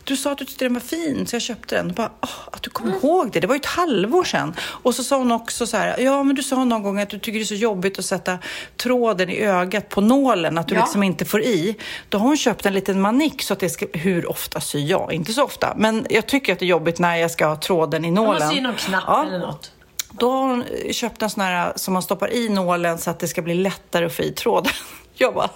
[0.04, 1.86] Du sa att du tyckte den var fin så jag köpte den.
[1.88, 4.54] Och bara, "Åh, att du kommer ihåg det, det var ju ett halvår sedan.
[4.60, 7.18] Och så sa hon också så här, ja men du sa någon gång att du
[7.18, 8.38] tycker det är så jobbigt att sätta
[8.76, 10.80] tråden i ögat på nålen, att du Ja.
[10.80, 11.76] liksom inte får i.
[12.08, 15.12] Då har hon köpt en liten manik så att det ska, hur ofta syr jag?
[15.12, 18.04] Inte så ofta, men jag tycker att det är jobbigt när jag ska ha tråden
[18.04, 18.42] i nålen.
[18.42, 19.24] Man syr någon knapp Ja.
[19.28, 19.70] eller något.
[20.20, 23.28] Då har hon köpt en sån här som man stoppar i nålen så att det
[23.28, 24.72] ska bli lättare att få i tråden.
[25.16, 25.50] Jag bara,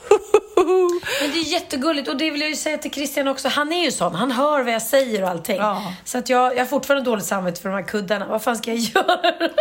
[1.21, 3.49] Men det är jättegulligt och det vill jag ju säga till Christian också.
[3.49, 4.15] Han är ju sån.
[4.15, 5.57] Han hör vad jag säger och allting.
[5.57, 5.93] Ja.
[6.05, 8.27] Så att jag, jag har fortfarande dåligt samvete för de här kuddarna.
[8.29, 9.21] Vad fan ska jag göra?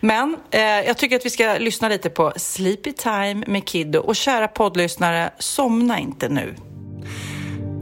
[0.00, 4.00] Men eh, jag tycker att vi ska lyssna lite på Sleepy Time med Kiddo.
[4.00, 6.54] Och kära poddlyssnare, somna inte nu.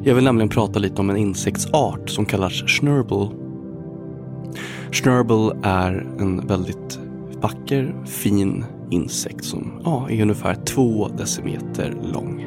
[0.05, 3.29] Jag vill nämligen prata lite om en insektsart som kallas schnurble.
[4.93, 6.99] Schnurble är en väldigt
[7.41, 12.47] vacker, fin insekt som ja, är ungefär två decimeter lång.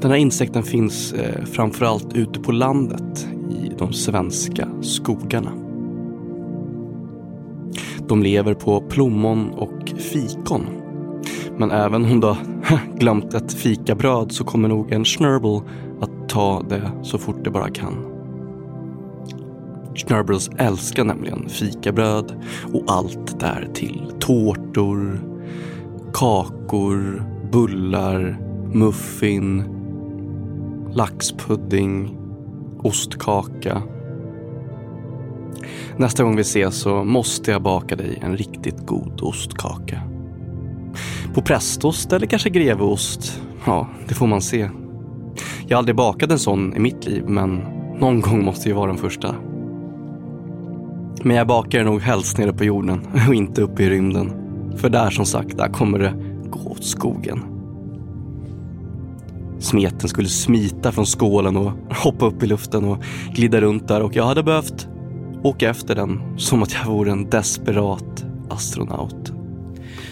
[0.00, 5.52] Den här insekten finns eh, framförallt ute på landet i de svenska skogarna.
[8.08, 10.66] De lever på plommon och fikon.
[11.56, 12.38] Men även om du har
[12.98, 15.60] glömt ett fikabröd så kommer nog en schnurble
[16.00, 18.15] att ta det så fort det bara kan.
[19.96, 22.42] Schnurbles älskar nämligen fikabröd
[22.72, 24.12] och allt där till.
[24.20, 25.20] Tårtor,
[26.12, 28.38] kakor, bullar,
[28.72, 29.64] muffin,
[30.92, 32.16] laxpudding,
[32.78, 33.82] ostkaka.
[35.96, 40.02] Nästa gång vi ses så måste jag baka dig en riktigt god ostkaka.
[41.34, 43.42] På prästost eller kanske greveost?
[43.66, 44.70] Ja, det får man se.
[45.68, 47.56] Jag har aldrig bakat en sån i mitt liv, men
[47.98, 49.34] någon gång måste ju vara den första.
[51.26, 54.32] Men jag bakar nog helst nere på jorden och inte uppe i rymden.
[54.76, 56.14] För där som sagt, där kommer det
[56.50, 57.42] gå åt skogen.
[59.58, 62.98] Smeten skulle smita från skålen och hoppa upp i luften och
[63.34, 64.88] glida runt där och jag hade behövt
[65.42, 69.32] åka efter den som att jag vore en desperat astronaut.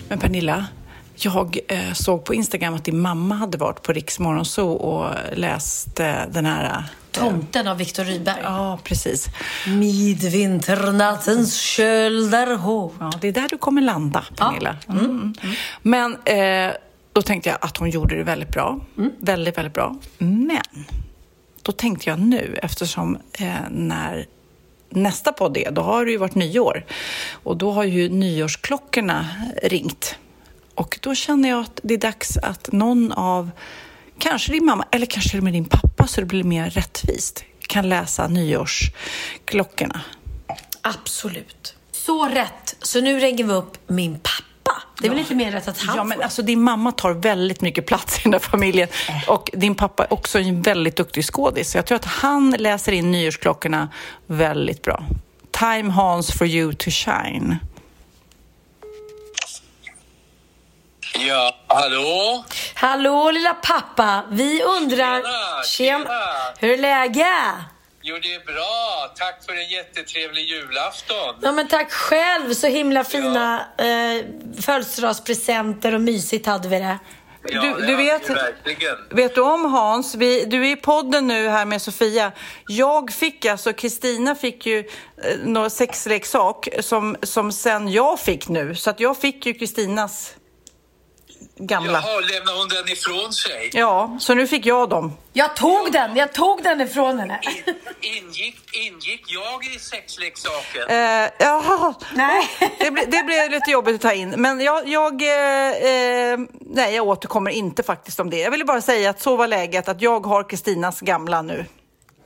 [0.08, 0.66] Men Pernilla,
[1.16, 6.00] jag eh, såg på Instagram att din mamma hade varit på Riks Morgonzoo och läst
[6.00, 6.64] eh, den här...
[6.64, 8.40] Eh, Tomten av Viktor Rydberg.
[8.42, 9.26] ja, precis.
[9.66, 12.92] Midvinternattens köldar hov.
[13.00, 14.76] Ja, det är där du kommer landa, Pernilla.
[14.88, 15.04] Mm.
[15.04, 15.34] Mm.
[15.82, 16.74] Men eh,
[17.12, 18.80] då tänkte jag att hon gjorde det väldigt bra.
[19.18, 19.96] Väldigt, väldigt bra.
[20.18, 20.84] Men
[21.62, 24.26] då tänkte jag nu, eftersom eh, när
[24.88, 26.84] nästa podd är, då har det ju varit nyår.
[27.32, 29.26] Och då har ju nyårsklockorna
[29.62, 30.16] ringt.
[30.74, 33.50] Och då känner jag att det är dags att någon av
[34.18, 38.28] kanske din mamma, eller kanske med din pappa så det blir mer rättvist, kan läsa
[38.28, 40.00] nyårsklockorna.
[40.80, 41.74] Absolut.
[41.92, 42.76] Så rätt.
[42.82, 44.82] Så nu lägger vi upp min pappa.
[45.00, 47.60] Det är väl inte mer rätt att han Ja, men alltså din mamma tar väldigt
[47.60, 48.88] mycket plats i den där familjen
[49.26, 51.70] och din pappa är också en väldigt duktig skådis.
[51.70, 53.88] Så jag tror att han läser in nyårsklockorna
[54.26, 55.04] väldigt bra.
[55.50, 57.58] Time Hans for you to shine.
[61.18, 62.44] Ja, hallå?
[62.74, 64.22] Hallå lilla pappa.
[64.30, 65.22] Vi undrar...
[65.64, 66.20] Tjena, tjena.
[66.58, 67.26] Hur är läget?
[68.02, 69.12] Jo, det är bra.
[69.18, 71.34] Tack för en jättetrevlig julafton.
[71.42, 72.54] Ja men tack själv.
[72.54, 74.24] Så himla fina eh,
[74.62, 76.98] födelsedagspresenter och mysigt hade vi det.
[77.48, 78.96] Ja, Du- det du vet- Verkligen.
[79.10, 82.32] Vet du om Hans, vi, du är i podden nu här med Sofia.
[82.68, 84.84] Jag fick alltså, Kristina fick ju eh,
[85.44, 88.74] någon sexleksak som, som sen jag fick nu.
[88.74, 90.34] Så att jag fick ju Kristinas
[91.66, 91.92] gamla.
[91.92, 93.70] Jaha, lämnar hon den ifrån sig?
[93.72, 95.16] Ja, så nu fick jag dem.
[95.32, 96.16] Jag tog den.
[96.16, 97.40] Jag tog den ifrån henne.
[98.00, 100.82] Ingick, ingick jag i sexleksaken?
[100.88, 102.48] Eh, jaha, Nej.
[102.78, 104.30] det, ble, det blev lite jobbigt att ta in.
[104.30, 108.38] Men jag, jag, eh, eh, nej, jag återkommer inte faktiskt om det.
[108.38, 111.64] Jag ville bara säga att så var läget, att jag har Kristinas gamla nu.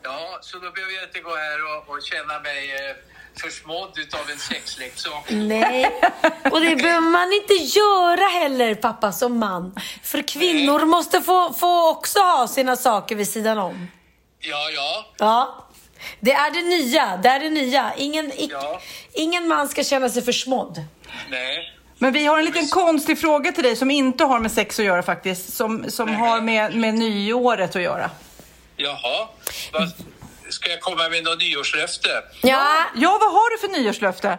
[0.03, 2.97] Ja, så då behöver jag inte gå här och, och känna mig eh,
[3.39, 5.25] försmådd utav en sexleksak.
[5.31, 5.91] Nej,
[6.53, 9.81] och det behöver man inte göra heller pappa som man.
[10.03, 13.89] För kvinnor måste få, få också ha sina saker vid sidan om.
[14.41, 15.07] Ja, ja.
[15.19, 15.65] Ja.
[16.21, 17.17] Det är det nya.
[17.23, 17.93] Det är det nya.
[17.97, 18.81] Ingen, i, Ja.
[19.13, 20.85] ingen man ska känna sig försmådd.
[21.31, 21.75] Nej.
[21.99, 24.85] Men vi har en liten konstig fråga till dig som inte har med sex att
[24.85, 28.11] göra faktiskt, som, som har med, med nyåret att göra.
[28.77, 29.29] Jaha.
[29.73, 29.93] Vad,
[30.51, 32.09] ska jag komma med något nyårslöfte?
[32.43, 34.39] Ja, Ja, vad har du för nyårslöfte?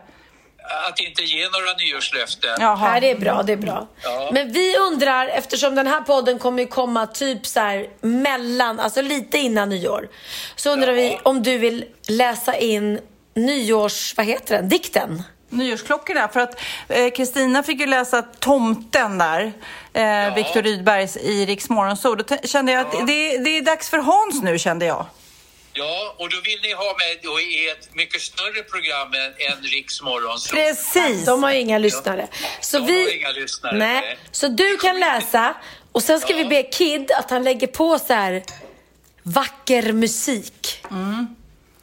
[0.89, 2.57] Att inte ge några nyårslöften?
[2.59, 2.93] Jaha.
[2.93, 3.43] ja det är bra.
[3.43, 3.87] Det är bra.
[4.03, 4.29] Ja.
[4.33, 9.01] Men vi undrar, eftersom den här podden kommer ju komma typ så här mellan, alltså
[9.01, 10.07] lite innan nyår.
[10.55, 10.93] Så undrar Ja.
[10.93, 12.99] vi om du vill läsa in
[13.35, 15.23] nyårs, vad heter den, dikten?
[15.49, 19.53] Nyårsklockorna, för att eh, Kristina fick ju läsa Tomten där,
[19.93, 22.15] eh, Viktor Rydbergs i Riks Morgonzoo.
[22.15, 25.05] Då kände jag att det, det är dags för Hans nu, kände jag.
[25.73, 29.63] Ja, och då vill ni ha mig då i ett mycket större program än, än
[29.63, 30.55] Riks Morgonzoo.
[30.55, 31.25] Precis!
[31.25, 32.27] De har ju inga lyssnare.
[32.61, 33.03] Så De vi...
[33.03, 34.17] har inga lyssnare, Nej.
[34.31, 35.55] Så du kan läsa
[35.91, 38.43] och sen ska vi be Kid att han lägger på så här
[39.23, 40.81] vacker musik.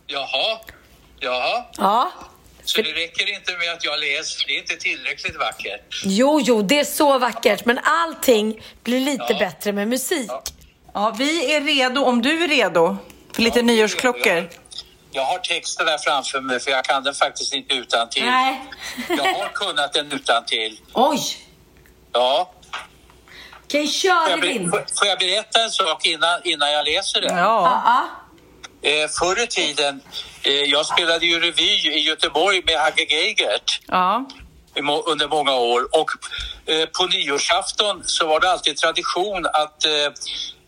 [0.07, 0.59] Jaha.
[1.21, 1.65] Jaha.
[1.77, 2.13] Ja.
[2.65, 6.03] Så det räcker inte med att jag läser, det är inte tillräckligt vackert.
[6.05, 7.65] Jo, jo, det är så vackert.
[7.65, 9.39] Men allting blir lite Ja.
[9.39, 10.31] bättre med musik.
[10.95, 12.97] Ja, vi är redo, om du är redo,
[13.37, 14.33] för lite nyårsklockor.
[14.33, 14.49] Jag,
[15.13, 18.25] jag har texten här framför mig för jag kan den faktiskt inte utan till.
[18.25, 18.63] Nej.
[19.09, 20.81] Jag har kunnat den utan till.
[20.93, 21.21] Oj!
[22.13, 22.53] Ja.
[23.65, 24.71] Okej, Får kör jag, din.
[24.71, 27.37] får jag berätta en sak innan, innan jag läser den?
[27.37, 27.83] Ja.
[28.83, 28.91] Ja.
[28.91, 30.01] Eh, förr i tiden,
[30.43, 33.81] eh, jag spelade ju revy i Göteborg med Hagge Geigert.
[33.87, 34.25] ja.
[35.07, 35.89] under många år.
[36.01, 36.11] Och
[36.73, 39.91] eh, på nyårsafton så var det alltid tradition att eh,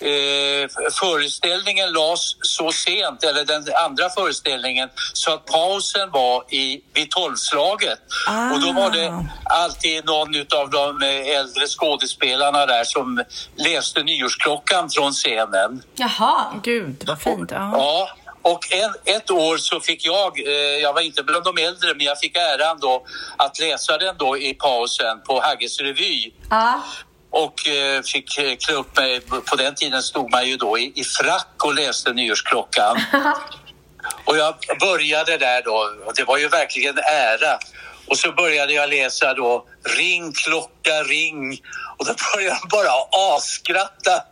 [0.02, 0.68] eh,
[1.00, 7.98] föreställningen lades så sent, eller den andra föreställningen, så att pausen var i, vid tolvslaget.
[8.28, 8.52] Ah.
[8.52, 13.24] Och då var det alltid någon av de eh, äldre skådespelarna där som
[13.56, 15.82] läste nyårsklockan från scenen.
[15.94, 16.44] Jaha.
[16.62, 17.50] Gud, vad fint.
[17.50, 17.70] Ja.
[17.72, 18.08] Ja,
[18.42, 22.06] och en, ett år så fick jag, eh, jag var inte bland de äldre, men
[22.06, 23.04] jag fick äran då
[23.36, 26.32] att läsa den då i pausen på Hagges revy.
[26.50, 26.82] Ja.
[27.30, 30.92] Och eh, fick eh, klä upp mig, på den tiden stod man ju då i,
[30.94, 32.96] i frack och läste nyårsklockan.
[34.24, 37.58] och jag började där då, och det var ju verkligen ära.
[38.06, 39.64] Och så började jag läsa då,
[39.98, 41.60] ring klocka ring.
[41.98, 42.90] Och då började jag bara
[43.36, 44.22] asskratta.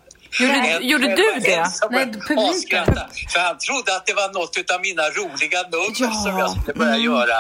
[0.41, 1.71] Gjorde- En- gjorde en- du en det?
[1.73, 2.85] som Nej, publiken.
[3.33, 6.75] För han trodde att det var något av mina roliga nummer Ja, som jag skulle
[6.75, 7.05] börja mm.
[7.05, 7.37] göra.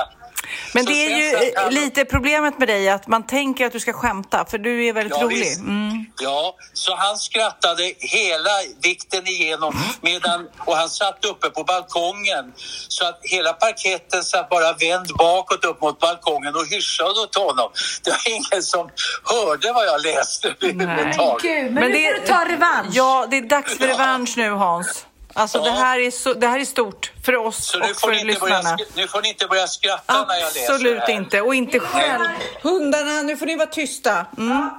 [0.74, 3.80] Men Så det är ju eh, lite problemet med dig, att man tänker att du
[3.80, 5.52] ska skämta, för du är väldigt Ja, rolig.
[5.58, 6.06] Mm.
[6.20, 8.50] Ja, så han skrattade hela
[8.82, 12.52] dikten igenom medan, och han satt uppe på balkongen
[12.88, 17.70] så att hela parketten satt bara vänd bakåt upp mot balkongen och hyschade åt honom.
[18.04, 18.88] Det var ingen som
[19.24, 21.42] hörde vad jag läste överhuvudtaget.
[21.42, 22.90] Gud, men, nu får du ta revansch.
[22.92, 25.06] Ja, det är dags för revansch nu, Hans.
[25.36, 25.64] Alltså, Ja.
[25.64, 28.76] det, här är så, det här är stort för oss Så och för börja, lyssnarna.
[28.76, 31.40] sk- nu får ni inte börja skratta när jag läser Absolut inte.
[31.40, 32.24] Och inte själv.
[32.62, 34.26] Hundarna, nu får ni vara tysta.
[34.38, 34.70] Mm.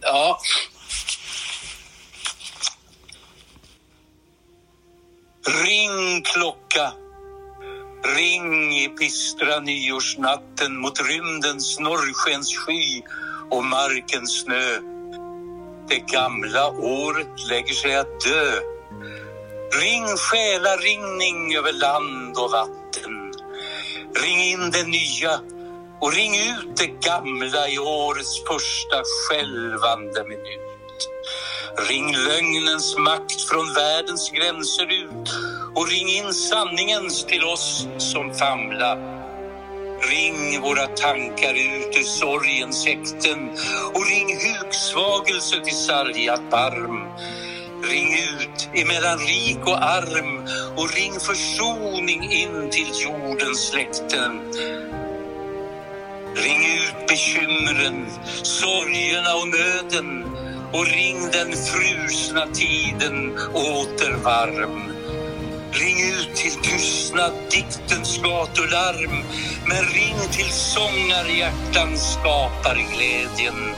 [0.00, 0.38] Ja.
[5.64, 6.92] Ring klocka,
[8.16, 13.02] ring i bistra nyårsnatten mot rymdens norrskenssky
[13.50, 14.78] och markens snö.
[15.88, 18.52] det gamla året lägger sig att dö.
[19.72, 23.32] Ring själaringning över land och vatten.
[24.22, 25.40] Ring in det nya
[26.00, 31.08] och ring ut det gamla i årets första skälvande minut.
[31.88, 35.34] Ring lögnens makt från världens gränser ut
[35.74, 38.96] och ring in sanningens till oss som famla.
[40.00, 43.50] Ring våra tankar ut ur sorgens häkten
[43.94, 47.02] och ring huksvagelse till sargat barm.
[47.90, 54.52] Ring ut emellan rik och arm och ring försoning in till jordens släkten.
[56.36, 58.06] Ring ut bekymren,
[58.42, 60.24] sorgerna och nöden
[60.72, 64.92] och ring den frusna tiden åter varm.
[65.72, 69.24] Ring ut till tystnad diktens gatularm
[69.68, 73.74] men ring till sångarhjärtans skapar glädjen.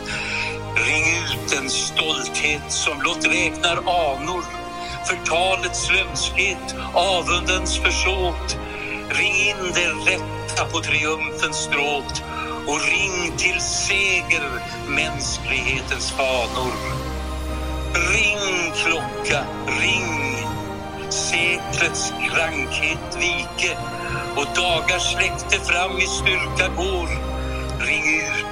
[1.68, 4.44] En stolthet som blott räknar anor
[5.08, 8.58] förtalets lömskhet, avundens försåt.
[9.08, 12.22] Ring in det rätta på triumfens stråt
[12.66, 16.72] och ring till seger mänsklighetens fanor.
[17.94, 19.44] Ring klocka,
[19.80, 20.36] ring
[21.10, 23.78] seklets krankhet vike
[24.36, 27.37] och dagars släkte fram i styrka går.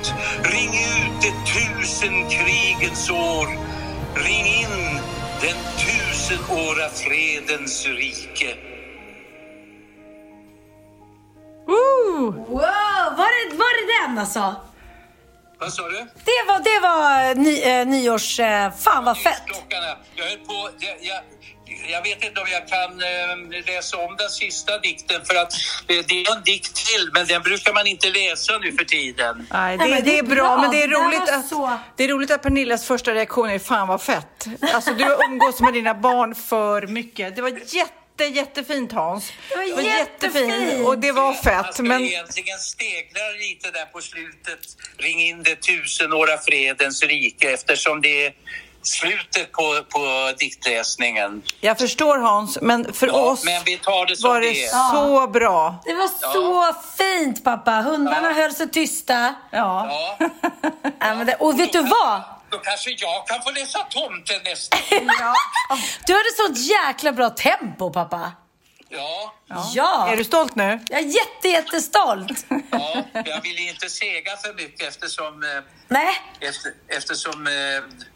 [0.06, 3.46] Ring ut, ring ut det tusen krigens år.
[4.14, 5.00] Ring in
[5.40, 8.56] den tusenåra fredens rike.
[11.66, 12.46] Wow,
[13.16, 14.54] var det, var det den alltså?
[15.58, 16.06] Vad sa du?
[16.24, 18.40] Det var, det var ny, eh, nyårs...
[18.40, 19.42] Eh, fan vad fett.
[20.16, 20.70] Jag höll på...
[20.78, 21.20] Jag, jag,
[21.88, 25.52] jag vet inte om jag kan eh, läsa om den sista dikten för att
[25.88, 29.46] eh, det är en dikt till men den brukar man inte läsa nu för tiden.
[29.52, 32.08] Nej, Nej, det, det är bra, men det är Det roligt att, så- det är
[32.08, 34.46] roligt att Pernillas första reaktion är fan vad fett.
[34.74, 37.36] Alltså du umgås med dina barn för mycket.
[37.36, 39.32] Det var jätte, jättefint Hans.
[39.48, 40.86] Det var jättefint jättefint.
[40.86, 41.74] och det var Man fett.
[41.74, 44.58] ska Men egentligen stegla lite där på slutet.
[44.98, 48.32] Ring in det tusenåra fredens rike eftersom det är
[48.86, 51.42] slutet på, på diktläsningen.
[51.60, 54.64] jag förstår Hans, men för Ja, oss men vi tar det som var det det
[54.64, 54.90] är.
[54.92, 55.74] så bra.
[55.84, 57.70] Det var så fint pappa.
[57.70, 59.34] Hundarna höll sig tysta.
[59.50, 59.88] Ja.
[60.18, 60.18] Ja,
[61.00, 62.22] Ja, men det, och vet du vad?
[62.50, 64.76] då kanske jag kan få läsa tomten nästa
[66.06, 68.32] Du hade sånt jäkla bra tempo pappa.
[68.88, 69.34] Ja,
[69.74, 70.08] Ja.
[70.12, 70.80] Är du stolt nu?
[70.88, 72.46] Jag är jätte, jättestolt.
[72.70, 75.48] ja, jag vill inte sega för mycket eftersom, eh,
[75.88, 76.08] Nej,
[76.40, 77.52] efter, eftersom eh,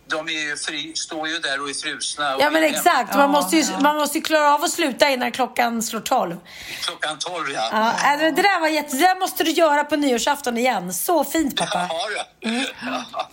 [0.06, 2.34] de är ju fri, står ju där och är frusna.
[2.34, 3.14] Och ja men exakt.
[3.14, 6.36] Man måste, ju, man måste ju klara av att sluta innan klockan slår tolv.
[6.82, 7.68] Klockan tolv, ja.
[7.72, 8.96] Ja, äh, det där var jätte...
[8.96, 10.92] Det där måste du göra på nyårsafton igen.
[10.94, 11.86] Så fint pappa.
[11.90, 12.08] Ja,
[12.40, 12.64] ja.
[13.12, 13.28] Ja.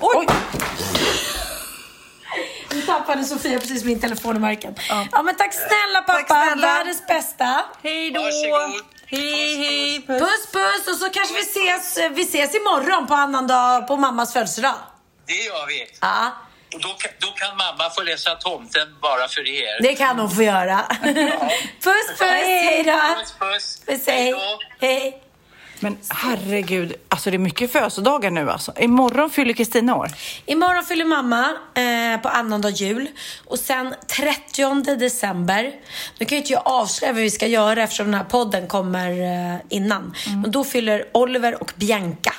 [0.00, 0.26] Oj!
[2.72, 4.74] Nu tappade Sofia precis min telefon i marken.
[5.12, 6.22] Ja, men tack snälla pappa.
[6.22, 6.66] Tack snälla.
[6.66, 7.64] Världens bästa.
[7.82, 8.22] Hej då!
[8.22, 8.84] Varsågod.
[9.06, 10.06] Hej, hej!
[10.06, 14.74] Puss puss och så kanske vi ses, vi ses imorgon på annandag på mammas födelsedag.
[15.26, 15.86] Det gör vi.
[16.00, 16.32] Ja,
[16.74, 19.82] Och då, kan- då kan mamma få läsa tomten bara för er.
[19.82, 20.80] det kan hon få göra.
[21.84, 22.92] puss puss, hej då.
[22.92, 23.80] Puss, puss.
[23.86, 24.34] Puss, Hej
[24.80, 25.22] hej.
[25.80, 28.72] Men herregud, alltså det är mycket födelsedagar nu alltså.
[28.78, 30.10] Imorgon fyller Kristina år.
[30.46, 33.08] Imorgon fyller mamma eh, på annandag jul
[33.46, 35.72] och sen 30 december.
[36.18, 39.10] Nu kan ju inte jag avslöja vad vi ska göra eftersom den här podden kommer
[39.10, 40.14] eh, innan.
[40.42, 42.32] Men då fyller Oliver och Bianca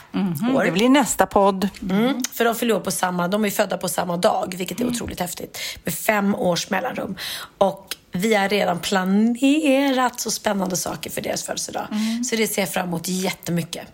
[0.56, 0.66] år.
[0.66, 1.70] Det blir nästa podd.
[1.90, 4.88] Mm, för de fyller år på samma, de är födda på samma dag, vilket är
[4.88, 5.60] otroligt häftigt.
[5.84, 7.16] Med fem års mellanrum.
[7.58, 11.88] Och vi har redan planerat så spännande saker för deras födelsedag.
[12.30, 13.88] Så det ser jag fram emot jättemycket.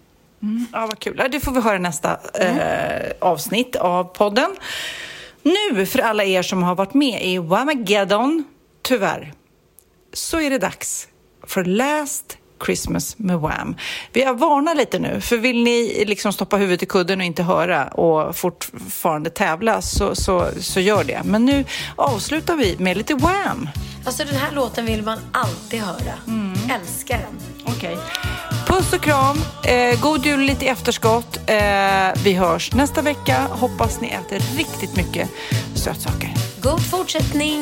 [0.72, 1.23] Ja, vad kul.
[1.31, 4.56] Det får vi höra i nästa eh, avsnitt av podden.
[5.44, 8.44] Nu, för alla er som har varit med i Whamageddon,
[8.81, 9.34] tyvärr,
[10.14, 11.07] så är det dags
[11.48, 13.76] för Last Christmas med Wham.
[14.14, 17.44] Vi har varnat lite nu, för vill ni liksom stoppa huvudet i kudden och inte
[17.44, 21.22] höra och fortfarande tävla så, så, så gör det.
[21.23, 21.65] Men nu
[21.95, 23.69] avslutar vi med lite Wham.
[24.06, 26.14] Alltså den här låten vill man alltid höra.
[26.76, 27.64] Älskar den.
[27.76, 27.98] Okej.
[28.68, 29.38] Puss och kram.
[29.64, 31.38] Eh, god jul lite i efterskott.
[31.45, 33.48] Eh, vi hörs nästa vecka.
[33.49, 35.30] Hoppas ni äter riktigt mycket
[35.76, 36.34] sötsaker.
[36.61, 37.61] God fortsättning!